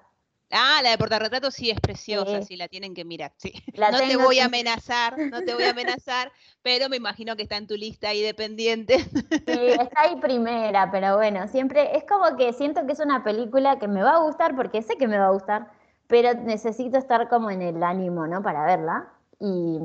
Ah, 0.51 0.81
la 0.83 0.91
de 0.91 0.99
portarretrato 0.99 1.51
sí 1.51 1.71
es 1.71 1.81
preciosa, 1.81 2.43
sí, 2.43 2.57
la 2.57 2.69
tienen 2.69 2.95
que 2.95 3.05
mirar. 3.05 3.33
Sí. 3.39 3.53
no 3.75 3.99
te 3.99 4.17
voy 4.17 4.39
a 4.39 4.45
amenazar, 4.45 5.19
no 5.19 5.43
te 5.43 5.53
voy 5.53 5.65
a 5.65 5.71
amenazar, 5.71 6.31
pero 6.63 6.89
me 6.89 6.97
imagino 6.97 7.35
que 7.35 7.43
está 7.43 7.57
en 7.57 7.67
tu 7.67 7.75
lista 7.75 8.11
ahí 8.11 8.23
de 8.23 8.35
pendientes. 8.35 9.03
Sí, 9.03 9.67
está 9.81 10.03
ahí 10.03 10.17
primera, 10.21 10.91
pero 10.93 11.17
bueno, 11.17 11.49
siempre 11.49 11.97
es 11.97 12.05
como 12.05 12.37
que 12.37 12.53
siento 12.53 12.87
que 12.87 12.93
es 12.93 13.01
una 13.01 13.25
película 13.25 13.79
que 13.81 13.89
me 13.89 14.03
va 14.03 14.13
a 14.13 14.19
gustar 14.19 14.55
porque 14.55 14.81
sé 14.81 14.97
que 14.97 15.09
me 15.09 15.19
va 15.19 15.27
a 15.27 15.33
gustar, 15.33 15.73
pero 16.07 16.35
necesito 16.35 16.99
estar 16.99 17.29
como 17.29 17.51
en 17.51 17.63
el 17.63 17.83
ánimo, 17.83 18.27
¿no? 18.27 18.43
Para 18.43 18.65
verla. 18.65 19.09
Y, 19.41 19.79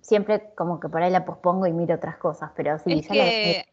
siempre 0.00 0.54
como 0.56 0.80
que 0.80 0.88
por 0.88 1.02
ahí 1.02 1.10
la 1.10 1.26
pospongo 1.26 1.66
y 1.66 1.72
miro 1.72 1.96
otras 1.96 2.16
cosas, 2.16 2.50
pero 2.56 2.78
sí. 2.78 3.00
Es 3.00 3.08
que 3.08 3.66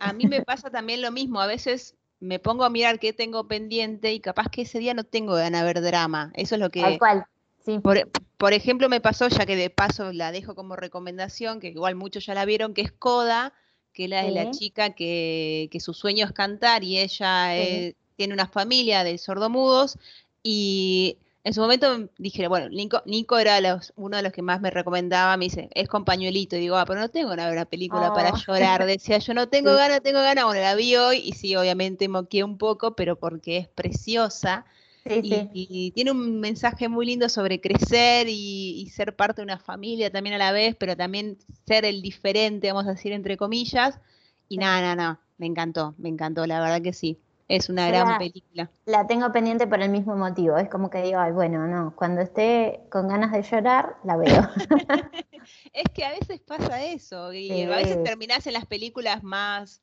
a 0.00 0.12
mí 0.12 0.26
me 0.26 0.42
pasa 0.42 0.70
también 0.70 1.02
lo 1.02 1.10
mismo, 1.10 1.40
a 1.40 1.46
veces 1.46 1.96
me 2.20 2.38
pongo 2.38 2.64
a 2.64 2.70
mirar 2.70 2.98
qué 2.98 3.12
tengo 3.12 3.48
pendiente 3.48 4.12
y 4.12 4.20
capaz 4.20 4.48
que 4.48 4.62
ese 4.62 4.78
día 4.78 4.94
no 4.94 5.04
tengo 5.04 5.34
ganas 5.34 5.62
de 5.62 5.66
ver 5.66 5.82
drama. 5.82 6.32
Eso 6.34 6.54
es 6.54 6.60
lo 6.60 6.70
que... 6.70 6.82
Tal 6.82 6.98
cual. 6.98 7.26
Sí. 7.64 7.78
Por, 7.78 8.52
ejemplo, 8.54 8.88
me 8.88 9.00
pasó, 9.00 9.28
ya 9.28 9.44
que 9.44 9.56
de 9.56 9.68
paso 9.68 10.12
la 10.12 10.32
dejo 10.32 10.54
como 10.54 10.76
recomendación, 10.76 11.60
que 11.60 11.68
igual 11.68 11.94
muchos 11.94 12.24
ya 12.24 12.34
la 12.34 12.46
vieron, 12.46 12.72
que 12.72 12.82
es 12.82 12.92
Coda, 12.92 13.52
que 13.92 14.04
es 14.04 14.10
la 14.10 14.22
de 14.22 14.30
la 14.30 14.50
chica 14.50 14.90
que, 14.90 15.68
que, 15.70 15.80
su 15.80 15.92
sueño 15.92 16.24
es 16.24 16.32
cantar 16.32 16.84
y 16.84 16.98
ella 16.98 17.56
eh, 17.56 17.96
tiene 18.16 18.32
una 18.32 18.46
familia 18.46 19.04
de 19.04 19.18
sordomudos 19.18 19.98
y 20.42 21.18
en 21.42 21.54
su 21.54 21.60
momento 21.60 22.08
dije, 22.18 22.48
bueno, 22.48 22.68
Nico, 22.68 23.02
Nico 23.06 23.38
era 23.38 23.58
uno 23.96 24.16
de 24.16 24.22
los 24.22 24.32
que 24.32 24.42
más 24.42 24.60
me 24.60 24.70
recomendaba, 24.70 25.36
me 25.36 25.46
dice, 25.46 25.70
es 25.74 25.88
compañuelito, 25.88 26.56
y 26.56 26.60
digo, 26.60 26.76
ah, 26.76 26.84
pero 26.84 27.00
no 27.00 27.08
tengo 27.08 27.32
una, 27.32 27.50
una 27.50 27.64
película 27.64 28.12
para 28.12 28.30
oh. 28.30 28.36
llorar, 28.36 28.84
decía, 28.84 29.18
yo 29.18 29.32
no 29.32 29.48
tengo 29.48 29.74
ganas, 29.74 30.02
tengo 30.02 30.20
ganas, 30.20 30.44
bueno, 30.44 30.60
la 30.60 30.74
vi 30.74 30.96
hoy, 30.96 31.18
y 31.24 31.32
sí, 31.32 31.56
obviamente 31.56 32.08
moqué 32.08 32.44
un 32.44 32.58
poco, 32.58 32.94
pero 32.94 33.16
porque 33.16 33.56
es 33.56 33.68
preciosa, 33.68 34.66
y, 35.06 35.92
tiene 35.92 36.10
un 36.10 36.40
mensaje 36.40 36.88
muy 36.88 37.06
lindo 37.06 37.28
sobre 37.30 37.58
crecer 37.58 38.26
y, 38.28 38.86
ser 38.94 39.16
parte 39.16 39.40
de 39.40 39.44
una 39.44 39.58
familia 39.58 40.10
también 40.10 40.34
a 40.34 40.38
la 40.38 40.52
vez, 40.52 40.76
pero 40.76 40.94
también 40.94 41.38
ser 41.66 41.86
el 41.86 42.02
diferente, 42.02 42.70
vamos 42.70 42.86
a 42.86 42.92
decir, 42.92 43.12
entre 43.12 43.38
comillas, 43.38 43.98
y 44.48 44.58
nada, 44.58 44.82
nada, 44.82 44.96
nada, 44.96 45.20
me 45.38 45.46
encantó, 45.46 45.94
me 45.96 46.10
encantó, 46.10 46.46
la 46.46 46.60
verdad 46.60 46.82
que 46.82 46.92
sí. 46.92 47.18
Es 47.50 47.68
una 47.68 47.88
gran 47.88 48.18
película. 48.18 48.70
La 48.86 49.06
tengo 49.08 49.32
pendiente 49.32 49.66
por 49.66 49.80
el 49.82 49.90
mismo 49.90 50.14
motivo. 50.14 50.56
Es 50.56 50.68
como 50.68 50.88
que 50.88 51.02
digo, 51.02 51.18
ay, 51.18 51.32
bueno, 51.32 51.66
no, 51.66 51.94
cuando 51.96 52.20
esté 52.20 52.80
con 52.90 53.08
ganas 53.08 53.32
de 53.32 53.42
llorar, 53.42 53.96
la 54.04 54.16
veo. 54.16 54.48
es 55.72 55.84
que 55.92 56.04
a 56.04 56.10
veces 56.10 56.40
pasa 56.40 56.84
eso. 56.84 57.32
Y 57.32 57.62
a 57.62 57.68
veces 57.70 58.04
terminás 58.04 58.46
en 58.46 58.52
las 58.52 58.66
películas 58.66 59.24
más. 59.24 59.82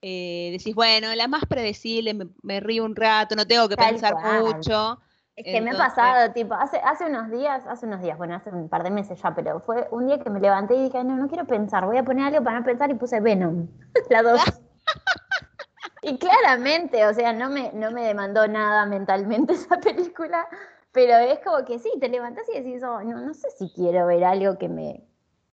Eh, 0.00 0.50
decís, 0.52 0.76
bueno, 0.76 1.12
la 1.16 1.26
más 1.26 1.44
predecible, 1.46 2.14
me, 2.42 2.60
río 2.60 2.84
un 2.84 2.94
rato, 2.94 3.34
no 3.34 3.48
tengo 3.48 3.68
que 3.68 3.76
pensar 3.76 4.14
mucho. 4.40 5.00
Es 5.34 5.44
que 5.44 5.60
me 5.60 5.70
ha 5.70 5.76
pasado, 5.76 6.32
tipo, 6.32 6.54
hace, 6.54 6.78
hace 6.78 7.06
unos 7.06 7.30
días, 7.32 7.64
hace 7.66 7.86
unos 7.86 8.00
días, 8.00 8.16
bueno, 8.16 8.36
hace 8.36 8.50
un 8.50 8.68
par 8.68 8.84
de 8.84 8.90
meses 8.90 9.20
ya, 9.20 9.34
pero 9.34 9.60
fue 9.60 9.88
un 9.90 10.06
día 10.06 10.18
que 10.18 10.30
me 10.30 10.40
levanté 10.40 10.76
y 10.76 10.84
dije, 10.84 11.02
no, 11.02 11.16
no 11.16 11.28
quiero 11.28 11.46
pensar, 11.46 11.84
voy 11.84 11.96
a 11.96 12.04
poner 12.04 12.26
algo 12.26 12.44
para 12.44 12.60
no 12.60 12.64
pensar 12.64 12.90
y 12.90 12.94
puse 12.94 13.20
Venom, 13.20 13.68
la 14.10 14.22
dos. 14.22 14.40
Y 16.08 16.18
claramente, 16.18 17.06
o 17.06 17.12
sea, 17.12 17.32
no 17.32 17.50
me, 17.50 17.70
no 17.72 17.90
me 17.90 18.02
demandó 18.04 18.46
nada 18.48 18.86
mentalmente 18.86 19.52
esa 19.54 19.78
película, 19.78 20.48
pero 20.92 21.16
es 21.18 21.38
como 21.40 21.64
que 21.64 21.78
sí, 21.78 21.90
te 22.00 22.08
levantas 22.08 22.44
y 22.48 22.60
decís, 22.60 22.82
oh, 22.82 23.02
no, 23.02 23.20
no 23.20 23.34
sé 23.34 23.48
si 23.50 23.70
quiero 23.70 24.06
ver 24.06 24.24
algo 24.24 24.56
que 24.58 24.68
me, 24.68 25.04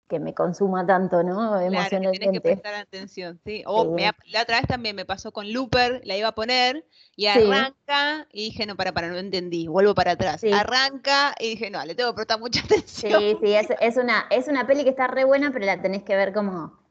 que 0.07 0.19
me 0.19 0.33
consuma 0.33 0.85
tanto, 0.85 1.23
¿no? 1.23 1.59
Emocionalmente. 1.59 2.19
Claro, 2.19 2.31
que 2.31 2.37
que 2.37 2.41
prestar 2.41 2.75
atención, 2.75 3.39
sí. 3.43 3.63
O 3.65 3.97
la 3.97 4.41
otra 4.41 4.57
vez 4.57 4.67
también 4.67 4.95
me 4.95 5.05
pasó 5.05 5.31
con 5.31 5.51
Looper, 5.51 6.01
la 6.05 6.15
iba 6.15 6.29
a 6.29 6.35
poner 6.35 6.85
y 7.15 7.27
arranca 7.27 8.27
y 8.31 8.45
dije, 8.45 8.65
no, 8.65 8.75
para, 8.75 8.93
para, 8.93 9.09
no 9.09 9.17
entendí, 9.17 9.67
vuelvo 9.67 9.93
para 9.93 10.11
atrás. 10.11 10.43
Arranca 10.53 11.35
y 11.39 11.49
dije, 11.49 11.69
no, 11.69 11.83
le 11.85 11.95
tengo 11.95 12.11
que 12.11 12.17
prestar 12.17 12.39
mucha 12.39 12.61
atención. 12.65 13.19
Sí, 13.19 13.37
sí, 13.41 13.53
es, 13.53 13.67
es, 13.81 13.97
una, 13.97 14.25
es 14.29 14.47
una 14.47 14.65
peli 14.65 14.83
que 14.83 14.91
está 14.91 15.07
re 15.07 15.25
buena, 15.25 15.51
pero 15.51 15.65
la 15.65 15.81
tenés 15.81 16.03
que 16.03 16.15
ver 16.15 16.33
como 16.33 16.84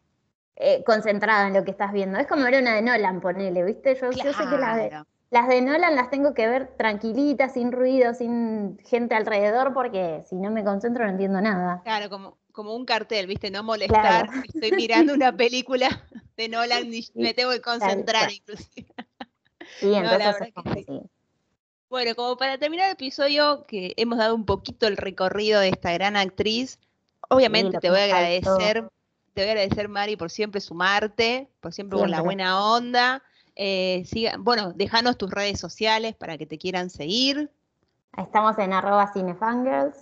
eh, 0.56 0.84
concentrada 0.84 1.48
en 1.48 1.54
lo 1.54 1.64
que 1.64 1.72
estás 1.72 1.92
viendo. 1.92 2.18
Es 2.18 2.26
como 2.26 2.44
ver 2.44 2.60
una 2.60 2.76
de 2.76 2.82
Nolan, 2.82 3.20
ponele, 3.20 3.64
¿viste? 3.64 3.98
Yo, 4.00 4.12
sé 4.12 4.48
que 4.48 4.56
las 4.56 4.76
de, 4.76 5.04
las 5.30 5.48
de 5.48 5.62
Nolan 5.62 5.96
las 5.96 6.10
tengo 6.10 6.32
que 6.32 6.46
ver 6.46 6.76
tranquilitas, 6.76 7.54
sin 7.54 7.72
ruido, 7.72 8.14
sin 8.14 8.78
gente 8.84 9.16
alrededor, 9.16 9.74
porque 9.74 10.22
si 10.28 10.36
no 10.36 10.52
me 10.52 10.62
concentro 10.62 11.04
no 11.04 11.10
entiendo 11.10 11.40
nada. 11.40 11.80
Claro, 11.82 12.08
como, 12.08 12.38
como 12.52 12.76
un 12.76 12.84
cartel, 12.84 13.26
¿viste? 13.26 13.50
No 13.50 13.64
molestar. 13.64 14.28
Estoy 14.44 14.70
mirando 14.72 15.12
una 15.12 15.32
película 15.36 16.06
de 16.36 16.48
Nolan 16.48 16.94
y 16.94 17.04
me 17.14 17.34
tengo 17.34 17.50
que 17.50 17.60
concentrar 17.60 18.30
inclusive. 18.30 18.94
Sí, 19.80 19.92
entonces 19.92 20.52
Bueno, 21.88 22.14
como 22.14 22.36
para 22.36 22.58
terminar 22.58 22.86
el 22.86 22.92
episodio, 22.92 23.64
que 23.66 23.92
hemos 23.96 24.18
dado 24.18 24.36
un 24.36 24.44
poquito 24.44 24.86
el 24.86 24.96
recorrido 24.96 25.58
de 25.58 25.70
esta 25.70 25.92
gran 25.92 26.16
actriz, 26.16 26.78
obviamente 27.28 27.78
te 27.78 27.90
voy 27.90 27.98
a 27.98 28.04
agradecer 28.04 28.88
te 29.34 29.42
voy 29.42 29.48
a 29.48 29.52
agradecer, 29.52 29.88
Mari, 29.88 30.16
por 30.16 30.30
siempre 30.30 30.60
sumarte, 30.60 31.50
por 31.60 31.72
siempre, 31.72 31.98
con 31.98 32.10
la 32.10 32.22
buena 32.22 32.64
onda. 32.72 33.22
Eh, 33.56 34.04
bueno, 34.38 34.72
déjanos 34.72 35.18
tus 35.18 35.30
redes 35.30 35.58
sociales 35.58 36.14
para 36.14 36.38
que 36.38 36.46
te 36.46 36.56
quieran 36.56 36.88
seguir. 36.88 37.50
Estamos 38.16 38.56
en 38.58 38.72
arroba 38.72 39.12
cinefangirls 39.12 39.96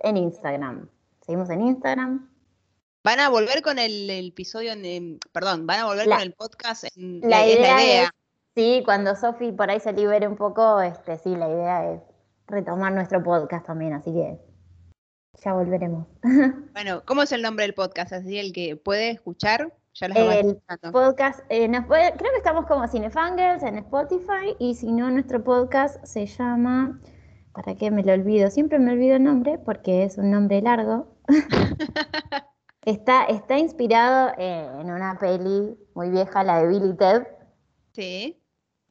en 0.00 0.16
Instagram. 0.16 0.88
Seguimos 1.24 1.50
en 1.50 1.62
Instagram. 1.62 2.28
Van 3.04 3.20
a 3.20 3.28
volver 3.28 3.62
con 3.62 3.78
el, 3.78 4.10
episodio, 4.10 4.72
en, 4.72 5.18
perdón, 5.32 5.66
van 5.66 5.80
a 5.80 5.86
volver 5.86 6.08
con 6.08 6.20
el 6.20 6.32
podcast. 6.32 6.84
En, 6.96 7.20
la, 7.20 7.46
idea, 7.46 8.10
sí, 8.56 8.82
cuando 8.84 9.14
Sofi 9.14 9.52
por 9.52 9.70
ahí 9.70 9.78
se 9.78 9.92
libere 9.92 10.26
un 10.26 10.36
poco, 10.36 10.80
este, 10.80 11.16
sí, 11.18 11.34
la 11.34 11.48
idea 11.48 11.92
es 11.92 12.00
retomar 12.48 12.92
nuestro 12.92 13.22
podcast 13.22 13.66
también, 13.66 13.92
así 13.94 14.12
que 14.12 14.51
ya 15.42 15.52
volveremos. 15.52 16.06
Bueno, 16.72 17.02
¿cómo 17.04 17.22
es 17.22 17.32
el 17.32 17.42
nombre 17.42 17.64
del 17.64 17.74
podcast? 17.74 18.12
Así 18.12 18.38
el 18.38 18.52
que 18.52 18.76
puede 18.76 19.10
escuchar, 19.10 19.72
ya 19.94 20.08
lo 20.08 20.32
El 20.32 20.60
podcast, 20.92 21.40
eh, 21.48 21.68
creo 21.68 22.16
que 22.16 22.38
estamos 22.38 22.66
como 22.66 22.88
Cinefangers 22.88 23.62
en 23.62 23.76
Spotify 23.78 24.56
y 24.58 24.74
si 24.74 24.90
no, 24.90 25.10
nuestro 25.10 25.44
podcast 25.44 26.02
se 26.04 26.26
llama, 26.26 27.00
¿para 27.52 27.74
qué 27.74 27.90
me 27.90 28.02
lo 28.02 28.12
olvido? 28.12 28.50
Siempre 28.50 28.78
me 28.78 28.92
olvido 28.92 29.16
el 29.16 29.24
nombre 29.24 29.58
porque 29.58 30.04
es 30.04 30.18
un 30.18 30.30
nombre 30.30 30.62
largo. 30.62 31.14
está, 32.84 33.24
está 33.24 33.58
inspirado 33.58 34.32
en 34.38 34.90
una 34.90 35.18
peli 35.18 35.76
muy 35.94 36.10
vieja, 36.10 36.42
la 36.42 36.62
de 36.62 36.68
Billy 36.68 36.96
Ted. 36.96 37.26
Sí. 37.92 38.41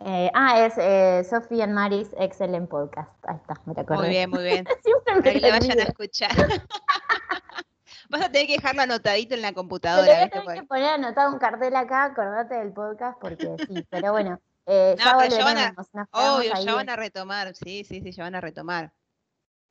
Eh, 0.04 0.32
ah, 0.34 0.66
es 0.66 0.78
eh, 0.78 1.24
Sofía 1.30 1.66
and 1.66 1.74
Maris 1.74 2.10
Excellent 2.18 2.70
Podcast. 2.70 3.12
Ahí 3.28 3.36
está, 3.36 3.56
me 3.66 3.96
Muy 3.96 4.10
bien, 4.10 4.30
muy 4.30 4.44
bien. 4.44 4.66
Que 5.24 5.34
le 5.34 5.52
vayan 5.52 5.80
a 5.80 5.84
escuchar. 5.84 6.32
Vas 8.10 8.22
a 8.24 8.32
tener 8.32 8.48
que 8.48 8.54
dejarlo 8.54 8.82
anotadito 8.82 9.36
en 9.36 9.42
la 9.42 9.54
computadora. 9.54 10.30
Voy 10.44 10.56
a 10.56 10.62
que 10.62 10.64
poner 10.64 10.94
anotado 10.94 11.32
un 11.32 11.40
cartel 11.40 11.76
acá, 11.76 12.06
acordate 12.06 12.56
del 12.56 12.74
podcast, 12.74 13.20
porque 13.20 13.56
sí, 13.68 13.86
pero 13.90 14.12
bueno. 14.12 14.40
Eh, 14.66 14.96
ya, 15.00 15.16
van 15.44 15.58
a, 15.58 15.76
obvio, 16.12 16.54
ya 16.54 16.76
van 16.76 16.90
a 16.90 16.96
retomar, 16.96 17.54
sí, 17.56 17.84
sí, 17.84 18.02
sí, 18.02 18.12
ya 18.12 18.24
van 18.24 18.36
a 18.36 18.42
retomar. 18.42 18.92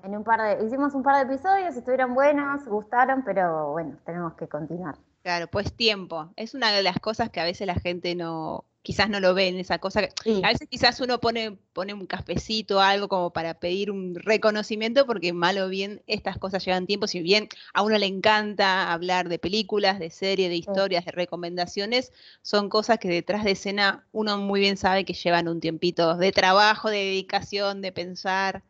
En 0.02 0.16
un 0.16 0.24
par 0.24 0.40
de, 0.40 0.64
hicimos 0.64 0.94
un 0.94 1.02
par 1.02 1.16
de 1.16 1.32
episodios, 1.32 1.76
estuvieron 1.76 2.14
buenos, 2.14 2.64
gustaron, 2.66 3.22
pero 3.24 3.72
bueno, 3.72 3.98
tenemos 4.04 4.34
que 4.34 4.48
continuar. 4.48 4.96
Claro, 5.22 5.48
pues 5.48 5.74
tiempo. 5.74 6.32
Es 6.36 6.54
una 6.54 6.72
de 6.72 6.82
las 6.82 6.98
cosas 6.98 7.30
que 7.30 7.40
a 7.40 7.44
veces 7.44 7.66
la 7.66 7.74
gente 7.74 8.14
no, 8.14 8.64
quizás 8.82 9.10
no 9.10 9.20
lo 9.20 9.34
ven, 9.34 9.58
esa 9.58 9.78
cosa. 9.78 10.00
Que, 10.02 10.40
A 10.42 10.48
veces 10.48 10.66
quizás 10.70 11.00
uno 11.00 11.20
pone, 11.20 11.58
pone 11.72 11.92
un 11.92 12.06
cafecito, 12.06 12.80
algo 12.80 13.08
como 13.08 13.30
para 13.32 13.54
pedir 13.54 13.90
un 13.90 14.14
reconocimiento, 14.14 15.06
porque 15.06 15.32
mal 15.32 15.58
o 15.58 15.68
bien 15.68 16.02
estas 16.06 16.38
cosas 16.38 16.64
llevan 16.64 16.86
tiempo. 16.86 17.06
Si 17.06 17.20
bien 17.20 17.48
a 17.74 17.82
uno 17.82 17.98
le 17.98 18.06
encanta 18.06 18.92
hablar 18.92 19.28
de 19.28 19.38
películas, 19.38 19.98
de 19.98 20.10
series, 20.10 20.48
de 20.48 20.56
historias, 20.56 21.04
de 21.04 21.12
recomendaciones, 21.12 22.12
son 22.42 22.68
cosas 22.70 22.98
que 22.98 23.08
detrás 23.08 23.44
de 23.44 23.52
escena 23.52 24.06
uno 24.12 24.38
muy 24.38 24.60
bien 24.60 24.76
sabe 24.76 25.04
que 25.04 25.12
llevan 25.12 25.48
un 25.48 25.60
tiempito 25.60 26.16
de 26.16 26.32
trabajo, 26.32 26.88
de 26.88 26.96
dedicación, 26.98 27.82
de 27.82 27.92
pensar. 27.92 28.64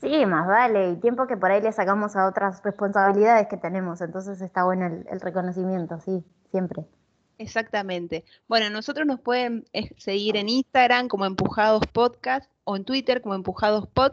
Sí, 0.00 0.26
más 0.26 0.46
vale, 0.46 0.90
y 0.90 0.96
tiempo 0.96 1.26
que 1.26 1.36
por 1.36 1.50
ahí 1.50 1.60
le 1.60 1.72
sacamos 1.72 2.16
a 2.16 2.26
otras 2.26 2.62
responsabilidades 2.62 3.48
que 3.48 3.56
tenemos, 3.56 4.00
entonces 4.00 4.40
está 4.40 4.64
bueno 4.64 4.86
el 4.86 5.20
reconocimiento, 5.20 6.00
sí, 6.00 6.24
siempre. 6.50 6.86
Exactamente. 7.40 8.26
Bueno, 8.48 8.68
nosotros 8.68 9.06
nos 9.06 9.18
pueden 9.18 9.64
eh, 9.72 9.88
seguir 9.96 10.36
en 10.36 10.50
Instagram 10.50 11.08
como 11.08 11.24
Empujados 11.24 11.86
Podcast 11.90 12.50
o 12.64 12.76
en 12.76 12.84
Twitter 12.84 13.22
como 13.22 13.34
Empujados 13.34 13.86
Pod 13.88 14.12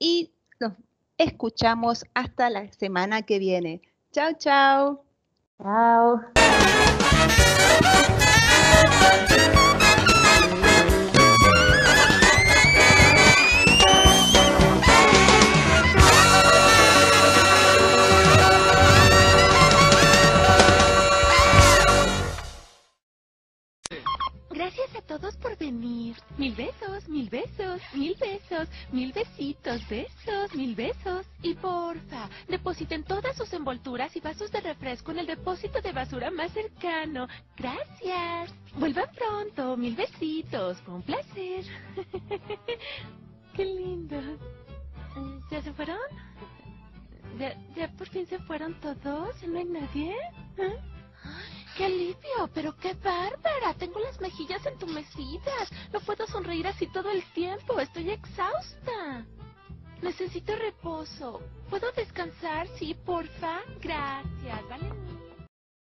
y 0.00 0.32
nos 0.58 0.72
escuchamos 1.18 2.04
hasta 2.14 2.50
la 2.50 2.72
semana 2.72 3.22
que 3.22 3.38
viene. 3.38 3.80
Chao, 4.10 4.32
chao. 4.36 5.04
Chao. 5.62 6.20